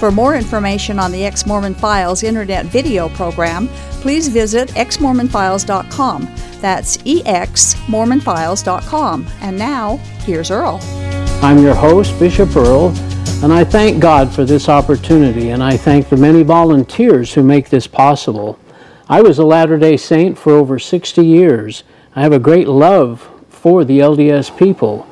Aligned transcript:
For 0.00 0.10
more 0.10 0.34
information 0.34 0.98
on 0.98 1.12
the 1.12 1.24
Ex 1.26 1.46
Mormon 1.46 1.74
Files 1.74 2.22
internet 2.22 2.64
video 2.64 3.10
program, 3.10 3.68
please 4.00 4.28
visit 4.28 4.70
exmormonfiles.com. 4.70 6.22
That's 6.62 6.96
exmormonfiles.com. 6.96 9.26
And 9.42 9.58
now, 9.58 9.98
here's 10.24 10.50
Earl. 10.50 10.80
I'm 11.42 11.58
your 11.58 11.74
host, 11.74 12.18
Bishop 12.18 12.56
Earl, 12.56 12.94
and 13.44 13.52
I 13.52 13.62
thank 13.62 14.00
God 14.00 14.32
for 14.32 14.46
this 14.46 14.70
opportunity, 14.70 15.50
and 15.50 15.62
I 15.62 15.76
thank 15.76 16.08
the 16.08 16.16
many 16.16 16.44
volunteers 16.44 17.34
who 17.34 17.42
make 17.42 17.68
this 17.68 17.86
possible. 17.86 18.58
I 19.06 19.20
was 19.20 19.38
a 19.38 19.44
Latter 19.44 19.76
day 19.76 19.98
Saint 19.98 20.38
for 20.38 20.54
over 20.54 20.78
60 20.78 21.22
years. 21.22 21.84
I 22.16 22.22
have 22.22 22.32
a 22.32 22.38
great 22.38 22.68
love 22.68 23.28
for 23.50 23.84
the 23.84 23.98
LDS 23.98 24.56
people. 24.56 25.06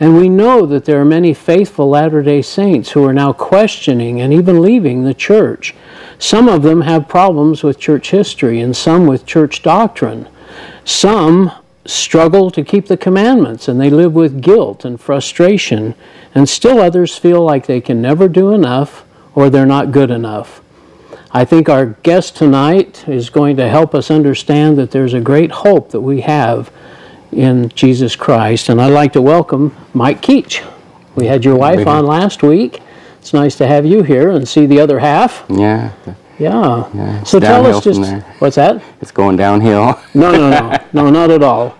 And 0.00 0.16
we 0.16 0.30
know 0.30 0.64
that 0.64 0.86
there 0.86 0.98
are 0.98 1.04
many 1.04 1.34
faithful 1.34 1.90
Latter 1.90 2.22
day 2.22 2.40
Saints 2.40 2.90
who 2.90 3.04
are 3.04 3.12
now 3.12 3.34
questioning 3.34 4.22
and 4.22 4.32
even 4.32 4.62
leaving 4.62 5.04
the 5.04 5.12
church. 5.12 5.74
Some 6.18 6.48
of 6.48 6.62
them 6.62 6.80
have 6.80 7.06
problems 7.06 7.62
with 7.62 7.78
church 7.78 8.10
history 8.10 8.60
and 8.60 8.74
some 8.74 9.06
with 9.06 9.26
church 9.26 9.62
doctrine. 9.62 10.26
Some 10.86 11.52
struggle 11.84 12.50
to 12.50 12.64
keep 12.64 12.86
the 12.86 12.96
commandments 12.96 13.68
and 13.68 13.78
they 13.78 13.90
live 13.90 14.14
with 14.14 14.42
guilt 14.42 14.84
and 14.84 15.00
frustration, 15.00 15.94
and 16.34 16.48
still 16.48 16.78
others 16.78 17.16
feel 17.16 17.42
like 17.42 17.66
they 17.66 17.80
can 17.80 18.00
never 18.00 18.26
do 18.28 18.52
enough 18.52 19.04
or 19.34 19.50
they're 19.50 19.66
not 19.66 19.92
good 19.92 20.10
enough. 20.10 20.62
I 21.32 21.44
think 21.44 21.68
our 21.68 21.86
guest 21.86 22.36
tonight 22.36 23.06
is 23.06 23.30
going 23.30 23.56
to 23.58 23.68
help 23.68 23.94
us 23.94 24.10
understand 24.10 24.78
that 24.78 24.90
there's 24.90 25.14
a 25.14 25.20
great 25.20 25.50
hope 25.50 25.90
that 25.90 26.00
we 26.00 26.22
have 26.22 26.72
in 27.32 27.68
Jesus 27.70 28.16
Christ. 28.16 28.68
And 28.68 28.80
I'd 28.80 28.92
like 28.92 29.12
to 29.14 29.22
welcome 29.22 29.74
Mike 29.94 30.20
Keetch. 30.22 30.62
We 31.16 31.26
had 31.26 31.44
your 31.44 31.56
wife 31.56 31.86
on 31.86 32.06
last 32.06 32.42
week. 32.42 32.80
It's 33.18 33.32
nice 33.32 33.56
to 33.56 33.66
have 33.66 33.84
you 33.84 34.02
here 34.02 34.30
and 34.30 34.48
see 34.48 34.66
the 34.66 34.80
other 34.80 34.98
half. 35.00 35.44
Yeah. 35.48 35.92
Yeah. 36.38 36.88
Yeah, 36.94 37.22
so 37.24 37.38
tell 37.38 37.66
us 37.66 37.84
just 37.84 38.00
what's 38.38 38.56
that? 38.56 38.82
It's 39.02 39.10
going 39.12 39.36
downhill. 39.36 40.00
No, 40.14 40.32
no, 40.32 40.48
no, 40.48 40.78
no, 40.94 41.10
not 41.10 41.30
at 41.30 41.42
all. 41.42 41.76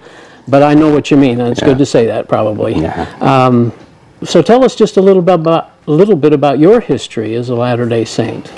But 0.47 0.62
I 0.62 0.75
know 0.75 0.93
what 0.93 1.11
you 1.11 1.17
mean, 1.17 1.41
and 1.41 1.51
it's 1.51 1.61
Yeah. 1.62 1.69
good 1.69 1.78
to 1.78 1.87
say 1.87 2.05
that 2.06 2.28
probably. 2.28 2.75
Yeah. 2.75 3.06
Um, 3.23 3.73
so 4.23 4.43
tell 4.43 4.62
us 4.62 4.75
just 4.75 4.98
a 4.98 5.01
little 5.01 5.23
bit 5.23 5.37
about 5.37 5.71
a 5.87 5.91
little 5.91 6.15
bit 6.17 6.34
about 6.34 6.59
your 6.59 6.81
history 6.81 7.34
as 7.37 7.48
a 7.48 7.55
Latter 7.55 7.87
Day 7.89 8.05
Saint. 8.05 8.53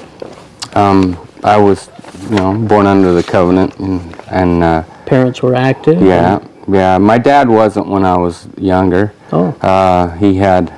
Um, 0.75 1.17
I 1.45 1.57
was, 1.57 1.89
you 2.31 2.37
know, 2.37 2.55
born 2.59 2.87
under 2.87 3.13
the 3.15 3.23
covenant, 3.23 3.79
and, 3.79 4.01
and 4.29 4.63
uh, 4.65 4.83
Parents 5.07 5.41
were 5.43 5.55
active. 5.55 6.03
yeah, 6.03 6.41
yeah. 6.69 6.99
My 6.99 7.19
dad 7.19 7.49
wasn't 7.49 7.89
when 7.89 8.05
I 8.05 8.17
was 8.17 8.49
younger. 8.57 9.13
Oh. 9.33 9.49
Uh, 9.61 10.11
he 10.17 10.35
had, 10.37 10.73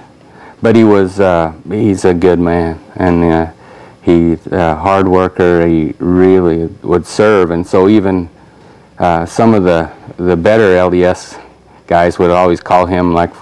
but 0.63 0.77
he 0.77 0.85
was. 0.85 1.21
Uh, 1.21 1.53
he's 1.69 2.05
a 2.05 2.15
good 2.15 2.39
man, 2.39 2.81
and 2.97 3.25
uh, 3.25 3.53
he's 4.03 4.47
a 4.49 4.75
hard 4.75 5.09
worker. 5.09 5.67
He 5.67 5.95
really 5.99 6.67
would 6.83 7.07
serve, 7.07 7.51
and 7.51 7.67
so 7.67 7.89
even 7.89 8.29
uh, 8.99 9.27
some 9.27 9.55
of 9.55 9.65
the 9.65 9.91
the 10.17 10.37
better 10.37 10.77
LDS 10.77 11.41
guys 11.87 12.19
would 12.19 12.31
always 12.31 12.61
call 12.61 12.87
him 12.87 13.13
like 13.13 13.33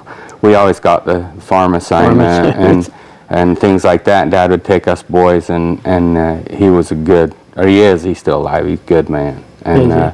we 0.43 0.55
always 0.55 0.81
got 0.81 1.05
the 1.05 1.31
farm 1.41 1.75
assignment 1.75 2.21
assignment. 2.21 2.89
and 2.89 2.95
and 3.33 3.59
things 3.59 3.83
like 3.85 4.05
that. 4.05 4.31
Dad 4.31 4.51
would 4.51 4.65
take 4.65 4.87
us 4.87 5.03
boys, 5.03 5.51
and 5.51 5.81
and 5.85 6.19
uh, 6.19 6.55
he 6.55 6.69
was 6.69 6.91
a 6.93 6.95
good, 6.95 7.35
or 7.57 7.67
he 7.67 7.81
is. 7.81 8.03
He's 8.03 8.19
still 8.19 8.41
alive. 8.41 8.67
He's 8.67 8.81
a 8.81 8.85
good 8.85 9.09
man, 9.09 9.43
and 9.63 9.93
uh, 9.93 10.13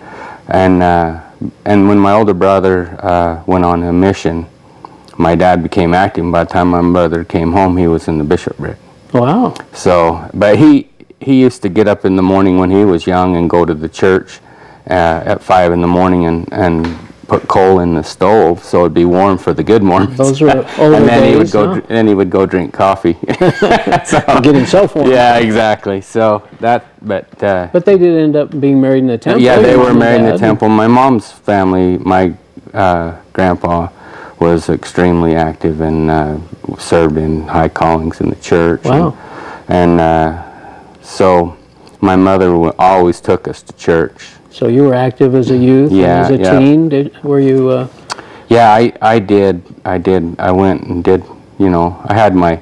and 0.49 0.83
uh, 0.83 1.21
and 1.65 1.89
when 1.89 1.99
my 1.99 2.13
older 2.13 2.35
brother 2.35 2.99
uh, 3.05 3.43
went 3.47 3.65
on 3.65 3.83
a 3.83 3.93
mission, 3.93 4.47
my 5.17 5.35
dad 5.35 5.63
became 5.63 5.95
active. 5.95 6.25
And 6.25 6.33
by 6.33 6.45
the 6.45 6.51
time 6.51 6.69
my 6.69 6.81
brother 6.81 7.25
came 7.25 7.53
home, 7.53 7.77
he 7.77 7.87
was 7.87 8.09
in 8.09 8.19
the 8.19 8.25
bishopric. 8.25 8.77
Wow. 9.13 9.55
So, 9.73 10.29
but 10.35 10.59
he 10.59 10.91
he 11.21 11.41
used 11.41 11.63
to 11.63 11.69
get 11.69 11.89
up 11.89 12.05
in 12.05 12.17
the 12.17 12.23
morning 12.23 12.59
when 12.59 12.71
he 12.71 12.85
was 12.85 13.07
young 13.07 13.37
and 13.37 13.51
go 13.51 13.65
to 13.65 13.75
the 13.75 13.89
church 13.89 14.41
uh, 14.89 15.23
at 15.25 15.43
five 15.43 15.73
in 15.73 15.81
the 15.81 15.89
morning 15.89 16.27
and 16.27 16.53
and 16.53 16.87
put 17.29 17.47
coal 17.47 17.81
in 17.81 17.95
the 17.95 18.03
stove 18.03 18.65
so 18.65 18.81
it'd 18.81 18.95
be 18.95 19.05
warm 19.05 19.37
for 19.39 19.53
the 19.53 19.63
good 19.63 19.83
mornings. 19.83 20.17
Those 20.17 20.41
were 20.41 20.49
older 20.79 20.97
and 20.97 21.07
then 21.09 21.31
he 21.31 21.37
would 21.37 21.51
go. 21.51 21.75
huh? 21.75 21.81
Then 21.87 22.07
he 22.09 22.15
would 22.15 22.31
go 22.31 22.47
drink 22.47 22.73
coffee. 22.73 23.17
So- 24.05 24.41
Get 24.43 24.55
himself 24.55 24.95
warm. 24.97 25.11
yeah, 25.11 25.37
exactly. 25.39 26.01
So 26.01 26.43
that, 26.61 26.87
but. 27.07 27.27
Uh, 27.43 27.69
But 27.73 27.85
they 27.85 27.99
did 27.99 28.19
end 28.19 28.35
up 28.35 28.59
being 28.59 28.81
married 28.81 29.01
in 29.01 29.09
the 29.09 29.19
temple. 29.19 29.43
yeah, 29.43 29.61
they 29.61 29.77
were 29.77 29.93
married 29.95 30.23
in 30.25 30.31
the 30.33 30.39
temple. 30.39 30.69
My 30.71 30.87
mom's 30.89 31.31
family, 31.31 31.99
my 31.99 32.35
uh, 32.73 33.17
grandpa 33.33 33.89
was 34.41 34.69
extremely 34.71 35.35
active 35.35 35.81
and 35.83 36.11
uh, 36.11 36.39
served 36.79 37.17
in 37.19 37.47
high 37.47 37.69
callings 37.69 38.21
in 38.21 38.31
the 38.31 38.37
church. 38.37 38.85
Wow. 38.85 39.17
And, 39.69 40.01
and 40.01 40.01
uh, 40.01 41.03
so 41.03 41.57
my 42.01 42.17
mother 42.17 42.51
always 42.79 43.21
took 43.21 43.47
us 43.49 43.63
to 43.63 43.73
church. 43.75 44.31
So 44.51 44.69
you 44.69 44.85
were 44.85 44.95
active 44.95 45.35
as 45.35 45.51
a 45.51 45.57
youth 45.57 45.93
Yeah, 45.93 46.27
and 46.27 46.35
as 46.35 46.41
a 46.41 46.43
yeah. 46.43 46.59
teen. 46.59 46.89
Did, 46.89 47.23
were 47.23 47.41
you? 47.41 47.69
Uh, 47.69 47.89
Yeah, 48.49 48.73
I, 48.73 48.93
I 49.03 49.19
did. 49.19 49.63
I 49.85 49.99
did. 49.99 50.39
I 50.41 50.51
went 50.53 50.83
and 50.85 51.05
did, 51.05 51.23
you 51.59 51.69
know, 51.71 52.01
I 52.07 52.15
had 52.15 52.35
my, 52.35 52.59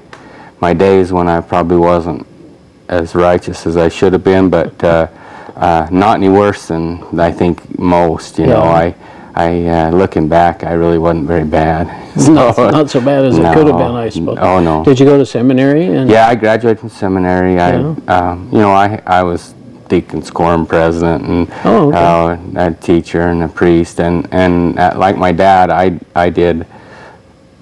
my 0.60 0.74
days 0.74 1.12
when 1.12 1.28
I 1.28 1.40
probably 1.40 1.76
wasn't 1.76 2.26
as 2.88 3.14
righteous 3.14 3.66
as 3.66 3.76
I 3.76 3.88
should 3.88 4.12
have 4.12 4.24
been, 4.24 4.50
but 4.50 4.82
uh, 4.82 5.06
uh, 5.56 5.88
not 5.90 6.16
any 6.16 6.28
worse 6.28 6.68
than 6.68 7.02
I 7.20 7.30
think 7.32 7.78
most, 7.78 8.38
you 8.38 8.46
know. 8.46 8.62
I, 8.62 8.94
I 9.34 9.66
uh, 9.66 9.90
looking 9.90 10.28
back, 10.28 10.64
I 10.64 10.72
really 10.72 10.98
wasn't 10.98 11.26
very 11.26 11.44
bad. 11.44 11.86
not, 12.28 12.56
not 12.58 12.90
so 12.90 13.00
bad 13.00 13.26
as 13.26 13.36
it 13.38 13.42
could 13.54 13.66
have 13.68 13.76
been, 13.78 13.94
I 13.94 14.04
No. 14.04 14.10
suppose. 14.10 14.38
Oh, 14.40 14.60
no. 14.60 14.82
Did 14.84 14.98
you 14.98 15.06
go 15.06 15.18
to 15.18 15.26
seminary? 15.26 15.84
And 15.84 16.10
Yeah, 16.10 16.26
I 16.28 16.34
graduated 16.34 16.80
from 16.80 16.88
seminary. 16.88 17.58
I, 17.60 17.78
Yeah. 17.78 17.94
um, 18.08 18.48
you 18.52 18.58
know, 18.58 18.72
I 18.72 19.00
I 19.06 19.22
was 19.22 19.54
deacon's 19.88 20.30
quorum 20.30 20.66
president 20.66 21.24
and 21.24 21.48
Oh, 21.64 21.88
okay. 21.88 21.98
uh, 22.60 22.66
a 22.68 22.74
teacher 22.74 23.22
and 23.28 23.42
a 23.42 23.48
priest, 23.48 24.00
and 24.00 24.26
and 24.32 24.78
uh, 24.78 24.94
like 24.96 25.16
my 25.16 25.32
dad, 25.32 25.70
I 25.70 25.98
I 26.14 26.30
did 26.30 26.66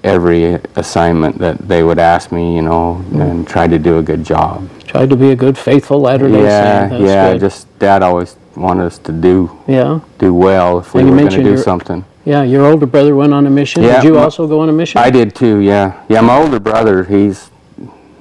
every 0.03 0.59
assignment 0.75 1.37
that 1.39 1.57
they 1.67 1.81
would 1.83 1.97
ask 1.99 2.31
me, 2.31 2.55
you 2.55 2.61
know, 2.61 3.03
Mm. 3.11 3.21
and 3.21 3.47
tried 3.47 3.71
to 3.71 3.79
do 3.79 3.97
a 3.97 4.03
good 4.03 4.23
job. 4.23 4.69
tried 4.85 5.09
to 5.09 5.15
be 5.17 5.31
a 5.31 5.35
good, 5.35 5.57
faithful 5.57 5.99
Latter 5.99 6.29
Day 6.29 6.43
yeah, 6.43 6.89
Saint. 6.89 7.01
Yeah. 7.01 7.31
good. 7.33 7.41
Just 7.41 7.79
dad 7.79 8.01
always 8.03 8.35
wanted 8.55 8.85
us 8.85 8.97
to 8.99 9.11
do 9.11 9.49
yeah. 9.67 9.99
do 10.19 10.33
well 10.33 10.79
if 10.79 10.93
we 10.93 11.01
And 11.01 11.09
were 11.11 11.17
going 11.17 11.29
to 11.31 11.43
do 11.43 11.57
something. 11.57 12.05
Yeah, 12.23 12.43
your 12.43 12.65
older 12.65 12.85
brother 12.85 13.13
went 13.15 13.33
on 13.33 13.45
a 13.45 13.49
mission. 13.49 13.83
Yeah, 13.83 13.95
Did 14.01 14.07
you 14.07 14.13
my- 14.15 14.23
also 14.23 14.47
go 14.47 14.59
on 14.61 14.69
a 14.69 14.71
mission? 14.71 15.01
I 15.01 15.09
did 15.09 15.35
too. 15.35 15.57
Yeah, 15.59 15.93
yeah. 16.07 16.21
My 16.21 16.37
older 16.37 16.59
brother, 16.59 17.03
he's 17.03 17.49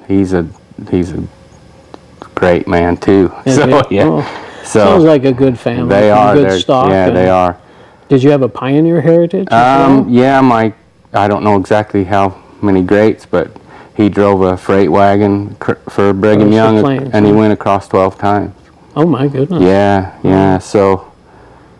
he's 0.08 0.32
a 0.32 0.46
he's 0.90 1.12
a 1.12 1.22
great 2.34 2.66
man 2.66 2.96
too. 2.96 3.32
Is 3.44 3.56
so 3.56 3.66
he? 3.88 3.96
yeah. 3.96 4.04
Oh, 4.06 4.60
so 4.64 4.80
Sounds 4.84 5.04
like 5.04 5.24
a 5.24 5.32
good 5.32 5.58
family. 5.58 5.88
they 5.88 6.10
are. 6.10 6.34
Good 6.34 6.60
stock. 6.60 6.88
yeah, 6.90 7.10
they 7.10 7.28
are. 7.28 7.58
Did 8.08 8.22
you 8.22 8.30
have 8.30 8.42
a 8.42 8.48
pioneer 8.48 9.00
heritage? 9.00 9.50
Um, 9.50 10.08
yeah, 10.08 10.40
my 10.40 10.72
I 11.12 11.28
don't 11.28 11.44
know 11.44 11.56
exactly 11.56 12.04
how 12.04 12.42
many 12.60 12.82
greats, 12.82 13.24
but 13.26 13.50
he 13.96 14.08
drove 14.08 14.42
a 14.42 14.56
freight 14.56 14.90
wagon 14.90 15.54
cr- 15.56 15.74
for 15.88 16.12
Brigham 16.12 16.50
the 16.50 16.56
Young, 16.56 16.80
plains, 16.80 17.10
and 17.12 17.24
he 17.24 17.32
went 17.32 17.52
across 17.52 17.88
twelve 17.88 18.18
times. 18.18 18.52
Oh 18.96 19.06
my 19.06 19.28
goodness. 19.28 19.62
Yeah, 19.62 20.18
yeah. 20.22 20.58
So, 20.58 21.12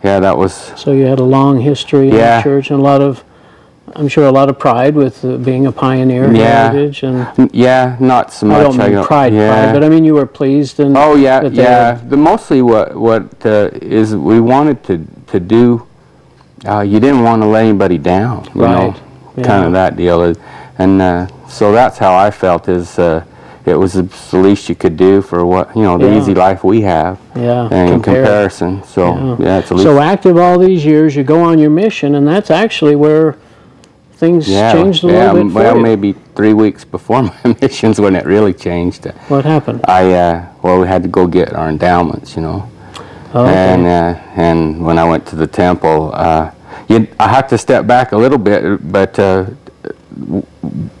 yeah, 0.03 0.19
that 0.19 0.37
was 0.37 0.53
So 0.75 0.91
you 0.93 1.05
had 1.05 1.19
a 1.19 1.23
long 1.23 1.59
history 1.59 2.09
in 2.09 2.15
Yeah. 2.15 2.37
the 2.37 2.43
church 2.43 2.71
and 2.71 2.79
a 2.79 2.83
lot 2.83 3.01
of, 3.01 3.23
I'm 3.93 4.07
sure, 4.07 4.25
a 4.25 4.31
lot 4.31 4.49
of 4.49 4.57
pride 4.57 4.95
with 4.95 5.23
uh, 5.23 5.37
being 5.37 5.67
a 5.67 5.71
pioneer 5.71 6.33
Yeah. 6.33 6.71
heritage. 6.71 7.03
And 7.03 7.27
yeah, 7.53 7.97
not 7.99 8.33
so 8.33 8.47
much. 8.47 8.57
I 8.57 8.63
don't 8.63 8.77
mean 8.77 9.03
pride, 9.05 9.33
yeah. 9.33 9.49
pride, 9.65 9.73
but 9.73 9.83
I 9.83 9.89
mean 9.89 10.03
you 10.03 10.15
were 10.15 10.25
pleased 10.25 10.79
and. 10.79 10.97
Oh 10.97 11.15
yeah, 11.15 11.41
that 11.41 11.53
yeah. 11.53 11.93
The 11.93 12.17
mostly 12.17 12.61
what 12.61 12.95
what 12.95 13.23
uh, 13.45 13.69
is 13.81 14.15
we 14.15 14.39
wanted 14.39 14.83
to 14.85 15.05
to 15.27 15.39
do. 15.39 15.85
Uh, 16.65 16.81
you 16.81 16.99
didn't 16.99 17.21
want 17.23 17.41
to 17.43 17.47
let 17.47 17.63
anybody 17.65 17.99
down, 17.99 18.45
you 18.55 18.63
Right, 18.63 18.95
know, 19.37 19.43
kind 19.43 19.65
of 19.65 19.73
that 19.73 19.95
deal. 19.95 20.33
And 20.79 21.01
uh, 21.01 21.27
so 21.47 21.71
that's 21.71 21.97
how 21.99 22.15
I 22.15 22.31
felt. 22.31 22.67
Is 22.67 22.97
uh, 22.97 23.23
it 23.65 23.75
was 23.75 23.93
the 23.93 24.37
least 24.37 24.67
you 24.67 24.75
could 24.75 24.97
do 24.97 25.21
for 25.21 25.45
what 25.45 25.75
you 25.75 25.83
know 25.83 25.97
the 25.99 26.07
Yeah. 26.07 26.17
easy 26.17 26.33
life 26.33 26.63
we 26.63 26.81
have. 26.81 27.19
Yeah, 27.35 27.65
in 27.65 27.91
compare- 28.01 28.23
comparison, 28.23 28.83
so 28.83 29.37
yeah, 29.39 29.59
it's 29.59 29.69
the 29.69 29.75
least. 29.75 29.85
So 29.85 29.99
active 30.01 30.37
all 30.37 30.57
these 30.57 30.83
years, 30.83 31.15
you 31.15 31.23
go 31.23 31.41
on 31.43 31.59
your 31.59 31.69
mission, 31.69 32.15
and 32.15 32.27
that's 32.27 32.49
actually 32.49 32.95
where 32.95 33.35
things 34.15 34.47
yeah, 34.47 34.73
changed 34.73 35.03
a 35.03 35.07
yeah. 35.07 35.31
little 35.31 35.49
bit 35.49 35.53
well, 35.53 35.79
maybe 35.79 36.13
three 36.35 36.53
weeks 36.53 36.83
before 36.85 37.23
my 37.43 37.57
missions 37.61 37.99
when 37.99 38.15
it 38.15 38.25
really 38.25 38.53
changed. 38.53 39.05
What 39.27 39.45
happened? 39.45 39.81
I 39.87 40.11
uh, 40.13 40.53
well, 40.61 40.79
we 40.81 40.87
had 40.87 41.03
to 41.03 41.09
go 41.09 41.27
get 41.27 41.53
our 41.53 41.69
endowments, 41.69 42.35
you 42.35 42.41
know. 42.41 42.71
Oh, 43.33 43.45
okay. 43.45 43.53
And 43.53 43.85
uh, 43.85 44.19
and 44.35 44.85
when 44.85 44.97
I 44.97 45.03
went 45.03 45.25
to 45.27 45.35
the 45.35 45.47
temple, 45.47 46.11
uh, 46.13 46.51
you, 46.87 47.07
I 47.19 47.27
have 47.27 47.47
to 47.49 47.57
step 47.57 47.85
back 47.87 48.11
a 48.11 48.17
little 48.17 48.37
bit, 48.37 48.91
but 48.91 49.17
uh, 49.19 49.45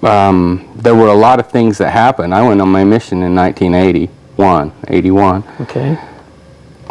um, 0.03 0.71
there 0.75 0.95
were 0.95 1.07
a 1.07 1.15
lot 1.15 1.39
of 1.39 1.49
things 1.49 1.77
that 1.77 1.91
happened. 1.91 2.33
I 2.33 2.45
went 2.47 2.61
on 2.61 2.69
my 2.69 2.83
mission 2.83 3.23
in 3.23 3.35
1981, 3.35 4.71
81. 4.87 5.43
Okay. 5.61 5.97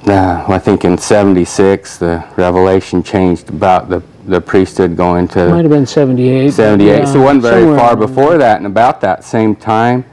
Uh, 0.06 0.44
I 0.48 0.58
think 0.58 0.84
in 0.84 0.98
76, 0.98 1.98
the 1.98 2.26
revelation 2.36 3.02
changed 3.02 3.48
about 3.48 3.88
the, 3.88 4.02
the 4.26 4.40
priesthood 4.40 4.96
going 4.96 5.28
to 5.28 5.48
Might 5.48 5.64
have 5.64 5.70
been 5.70 5.86
78. 5.86 6.50
78. 6.52 6.86
yeah, 6.86 7.04
so 7.04 7.20
it 7.20 7.24
wasn't 7.24 7.42
very 7.42 7.76
far 7.76 7.96
before 7.96 8.38
that, 8.38 8.58
and 8.58 8.66
about 8.66 9.00
that 9.02 9.24
same 9.24 9.54
time. 9.54 10.04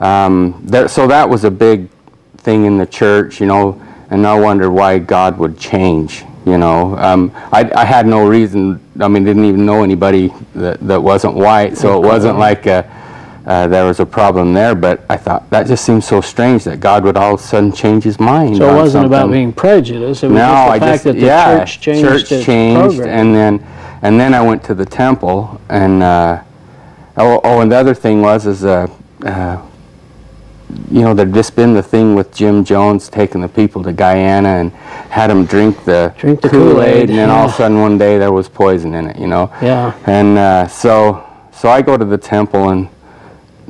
Um, 0.00 0.60
there, 0.64 0.88
so 0.88 1.06
that 1.06 1.28
was 1.28 1.44
a 1.44 1.50
big 1.50 1.88
thing 2.38 2.64
in 2.64 2.76
the 2.76 2.86
church, 2.86 3.40
you 3.40 3.46
know, 3.46 3.80
and 4.10 4.26
I 4.26 4.38
wonder 4.38 4.70
why 4.70 4.98
God 4.98 5.38
would 5.38 5.58
change. 5.58 6.24
You 6.44 6.58
know, 6.58 6.96
um, 6.98 7.30
I, 7.52 7.70
I 7.74 7.84
had 7.84 8.04
no 8.04 8.26
reason. 8.26 8.80
I 9.00 9.06
mean, 9.06 9.22
didn't 9.22 9.44
even 9.44 9.64
know 9.64 9.84
anybody 9.84 10.32
that, 10.56 10.80
that 10.80 11.00
wasn't 11.00 11.34
white, 11.34 11.78
so 11.78 12.02
it 12.02 12.04
wasn't 12.04 12.36
like 12.38 12.66
uh 12.66 12.82
uh, 13.46 13.66
there 13.68 13.84
was 13.84 14.00
a 14.00 14.06
problem 14.06 14.52
there. 14.52 14.74
But 14.74 15.04
I 15.08 15.16
thought 15.16 15.48
that 15.50 15.66
just 15.66 15.84
seems 15.84 16.06
so 16.06 16.20
strange 16.20 16.64
that 16.64 16.80
God 16.80 17.04
would 17.04 17.16
all 17.16 17.34
of 17.34 17.40
a 17.40 17.42
sudden 17.42 17.72
change 17.72 18.04
His 18.04 18.18
mind. 18.20 18.56
So 18.56 18.70
it 18.70 18.76
wasn't 18.76 19.06
about 19.06 19.30
being 19.30 19.52
prejudiced. 19.52 20.24
It 20.24 20.28
was 20.28 20.36
No, 20.36 20.40
just 20.40 20.66
the 20.66 20.72
I 20.72 20.78
fact 20.78 20.92
just 20.92 21.04
that 21.04 21.12
the 21.14 21.26
yeah, 21.26 21.58
church 21.64 21.80
changed 21.80 22.02
church 22.08 22.32
its 22.32 22.44
changed, 22.46 22.96
program. 22.98 23.18
and 23.18 23.34
then 23.34 23.66
and 24.02 24.18
then 24.20 24.34
I 24.34 24.42
went 24.42 24.64
to 24.64 24.74
the 24.74 24.84
temple, 24.86 25.60
and 25.68 26.02
uh, 26.02 26.42
oh, 27.16 27.40
oh, 27.44 27.60
and 27.60 27.70
the 27.70 27.76
other 27.76 27.94
thing 27.94 28.20
was 28.22 28.46
is 28.46 28.64
uh, 28.64 28.86
uh, 29.24 29.62
you 30.90 31.02
know 31.02 31.14
there'd 31.14 31.34
just 31.34 31.54
been 31.54 31.74
the 31.74 31.82
thing 31.82 32.14
with 32.14 32.34
Jim 32.34 32.64
Jones 32.64 33.08
taking 33.08 33.40
the 33.40 33.48
people 33.48 33.82
to 33.82 33.92
Guyana 33.92 34.48
and 34.48 34.72
had 35.10 35.30
them 35.30 35.44
drink 35.44 35.84
the 35.84 36.14
Drink 36.18 36.40
the 36.40 36.48
Kool-Aid, 36.48 36.74
Kool-Aid, 36.74 37.10
and 37.10 37.18
then 37.18 37.30
all 37.30 37.44
of 37.46 37.50
a 37.52 37.54
sudden 37.54 37.80
one 37.80 37.98
day 37.98 38.18
there 38.18 38.32
was 38.32 38.48
poison 38.48 38.94
in 38.94 39.06
it, 39.08 39.18
you 39.18 39.26
know. 39.26 39.52
Yeah. 39.60 39.94
And 40.06 40.38
uh, 40.38 40.68
so 40.68 41.28
so 41.52 41.68
I 41.68 41.82
go 41.82 41.96
to 41.96 42.04
the 42.04 42.18
temple 42.18 42.70
and 42.70 42.88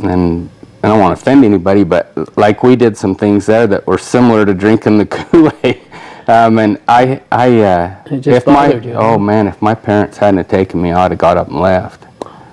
and 0.03 0.51
I 0.83 0.89
don't 0.89 1.01
want 1.01 1.17
to 1.17 1.23
offend 1.23 1.45
anybody, 1.45 1.85
but 1.85 2.37
like 2.37 2.63
we 2.63 2.75
did 2.75 2.97
some 2.97 3.15
things 3.15 3.47
there 3.47 3.67
that 3.69 3.87
were 3.87 3.99
similar 3.99 4.45
to 4.45 4.53
drinking 4.53 4.99
the 4.99 5.07
Kool-Aid. 5.07 5.81
Um, 6.27 6.59
and 6.59 6.81
I, 6.87 7.23
I, 7.31 7.61
uh, 7.61 8.03
if 8.07 8.47
my, 8.47 8.75
you, 8.75 8.93
oh 8.93 9.19
man, 9.19 9.47
if 9.47 9.61
my 9.61 9.75
parents 9.75 10.19
hadn't 10.19 10.39
have 10.39 10.49
taken 10.49 10.81
me, 10.81 10.93
I'd 10.93 11.11
have 11.11 11.19
got 11.19 11.37
up 11.37 11.49
and 11.49 11.61
left. 11.61 12.05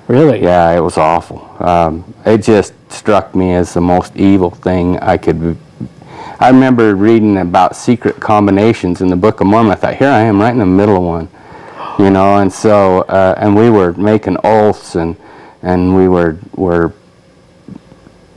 Really? 0.08 0.42
Yeah, 0.42 0.72
it 0.76 0.80
was 0.80 0.98
awful. 0.98 1.56
Um, 1.60 2.14
it 2.26 2.40
just 2.40 2.74
struck 2.92 3.36
me 3.36 3.54
as 3.54 3.74
the 3.76 3.82
most 3.82 4.16
evil 4.16 4.50
thing 4.50 4.98
I 5.00 5.18
could. 5.18 5.56
I 6.40 6.50
remember 6.50 6.96
reading 6.96 7.38
about 7.38 7.76
secret 7.76 8.20
combinations 8.20 9.02
in 9.02 9.10
the 9.10 9.16
Book 9.16 9.40
of 9.40 9.48
Mormon. 9.48 9.72
I 9.72 9.76
thought, 9.76 9.96
here 9.98 10.10
I 10.10 10.22
am, 10.22 10.40
right 10.40 10.52
in 10.52 10.58
the 10.60 10.66
middle 10.66 10.98
of 10.98 11.04
one, 11.04 11.30
you 12.00 12.10
know. 12.10 12.38
And 12.38 12.52
so, 12.52 13.02
uh, 13.02 13.36
and 13.38 13.56
we 13.56 13.70
were 13.70 13.94
making 13.94 14.38
oaths, 14.44 14.96
and 14.96 15.16
and 15.62 15.96
we 15.96 16.08
were 16.08 16.40
were 16.56 16.94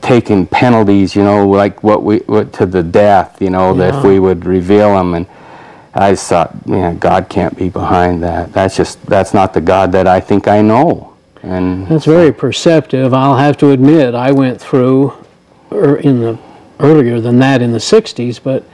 taking 0.02 0.46
penalties, 0.46 1.14
you 1.14 1.22
know, 1.22 1.48
like 1.48 1.82
what 1.82 2.02
we 2.02 2.18
what 2.18 2.52
to 2.54 2.66
the 2.66 2.82
death, 2.82 3.40
you 3.40 3.50
know, 3.50 3.72
that 3.74 3.94
if 3.94 4.04
we 4.04 4.18
would 4.18 4.44
reveal 4.44 4.94
them. 4.94 5.14
And 5.14 5.26
I 5.94 6.14
thought, 6.14 6.54
yeah, 6.66 6.92
God 6.94 7.28
can't 7.28 7.56
be 7.56 7.68
behind 7.68 8.22
that. 8.22 8.52
That's 8.52 8.76
just 8.76 9.04
that's 9.06 9.32
not 9.32 9.54
the 9.54 9.60
God 9.60 9.92
that 9.92 10.06
I 10.06 10.20
think 10.20 10.48
I 10.48 10.60
know. 10.60 11.14
And 11.42 11.88
That's 11.88 12.04
very 12.04 12.32
perceptive. 12.32 13.12
I'll 13.12 13.36
have 13.36 13.56
to 13.58 13.70
admit, 13.70 14.14
I 14.14 14.30
went 14.30 14.60
through 14.60 15.12
er, 15.72 15.96
in 15.96 16.20
the 16.20 16.38
earlier 16.78 17.20
than 17.20 17.38
that 17.40 17.62
in 17.62 17.72
the 17.72 17.78
'60s, 17.78 18.40
but 18.42 18.64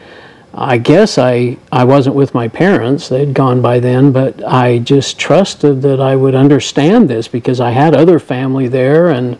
I 0.54 0.78
guess 0.78 1.18
I 1.18 1.56
I 1.72 1.84
wasn't 1.84 2.14
with 2.16 2.34
my 2.34 2.48
parents; 2.48 3.08
they'd 3.08 3.34
gone 3.34 3.62
by 3.62 3.80
then. 3.80 4.12
But 4.12 4.42
I 4.44 4.78
just 4.78 5.18
trusted 5.18 5.82
that 5.82 6.00
I 6.00 6.16
would 6.16 6.34
understand 6.34 7.08
this 7.08 7.28
because 7.28 7.60
I 7.60 7.70
had 7.70 7.94
other 7.94 8.18
family 8.18 8.68
there, 8.68 9.08
and 9.08 9.38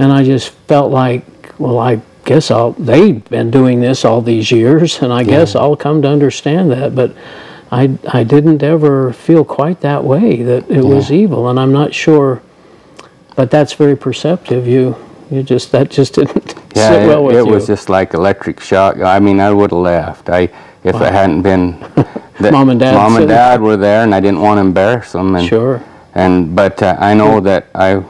and 0.00 0.12
I 0.12 0.24
just 0.24 0.50
felt 0.66 0.90
like, 0.90 1.24
well, 1.58 1.78
I 1.78 2.00
guess 2.24 2.50
I'll. 2.50 2.72
They've 2.72 3.24
been 3.28 3.50
doing 3.50 3.80
this 3.80 4.04
all 4.04 4.20
these 4.20 4.50
years, 4.50 5.02
and 5.02 5.12
I 5.12 5.22
guess 5.22 5.54
I'll 5.54 5.76
come 5.76 6.02
to 6.02 6.08
understand 6.08 6.70
that. 6.72 6.94
But 6.94 7.14
I 7.70 7.98
I 8.12 8.24
didn't 8.24 8.62
ever 8.62 9.12
feel 9.12 9.44
quite 9.44 9.80
that 9.82 10.04
way 10.04 10.42
that 10.42 10.70
it 10.70 10.84
was 10.84 11.12
evil, 11.12 11.48
and 11.48 11.60
I'm 11.60 11.72
not 11.72 11.94
sure 11.94 12.42
but 13.40 13.50
that's 13.50 13.72
very 13.72 13.96
perceptive. 13.96 14.68
You, 14.68 14.94
you 15.30 15.42
just 15.42 15.72
that 15.72 15.90
just 15.90 16.14
didn't 16.16 16.54
yeah, 16.74 16.90
sit 16.90 17.02
it, 17.02 17.06
well 17.06 17.24
with 17.24 17.36
it 17.36 17.38
you. 17.38 17.48
It 17.48 17.50
was 17.50 17.66
just 17.66 17.88
like 17.88 18.12
electric 18.12 18.60
shock. 18.60 18.98
I 18.98 19.18
mean, 19.18 19.40
I 19.40 19.50
would 19.50 19.70
have 19.70 19.80
left. 19.80 20.28
I 20.28 20.42
if 20.84 20.94
it 20.94 21.12
hadn't 21.12 21.40
been 21.40 21.80
that 22.40 22.52
Mom 22.52 22.68
and 22.68 22.78
Dad 22.78 22.94
mom 22.94 23.16
and 23.16 23.26
dad 23.26 23.62
were 23.62 23.78
there, 23.78 24.02
and 24.02 24.14
I 24.14 24.20
didn't 24.20 24.42
want 24.42 24.58
to 24.58 24.60
embarrass 24.60 25.12
them. 25.12 25.36
And, 25.36 25.48
sure. 25.48 25.82
And 26.14 26.54
but 26.54 26.82
uh, 26.82 26.96
I 26.98 27.14
know 27.14 27.40
that 27.40 27.68
I 27.74 28.04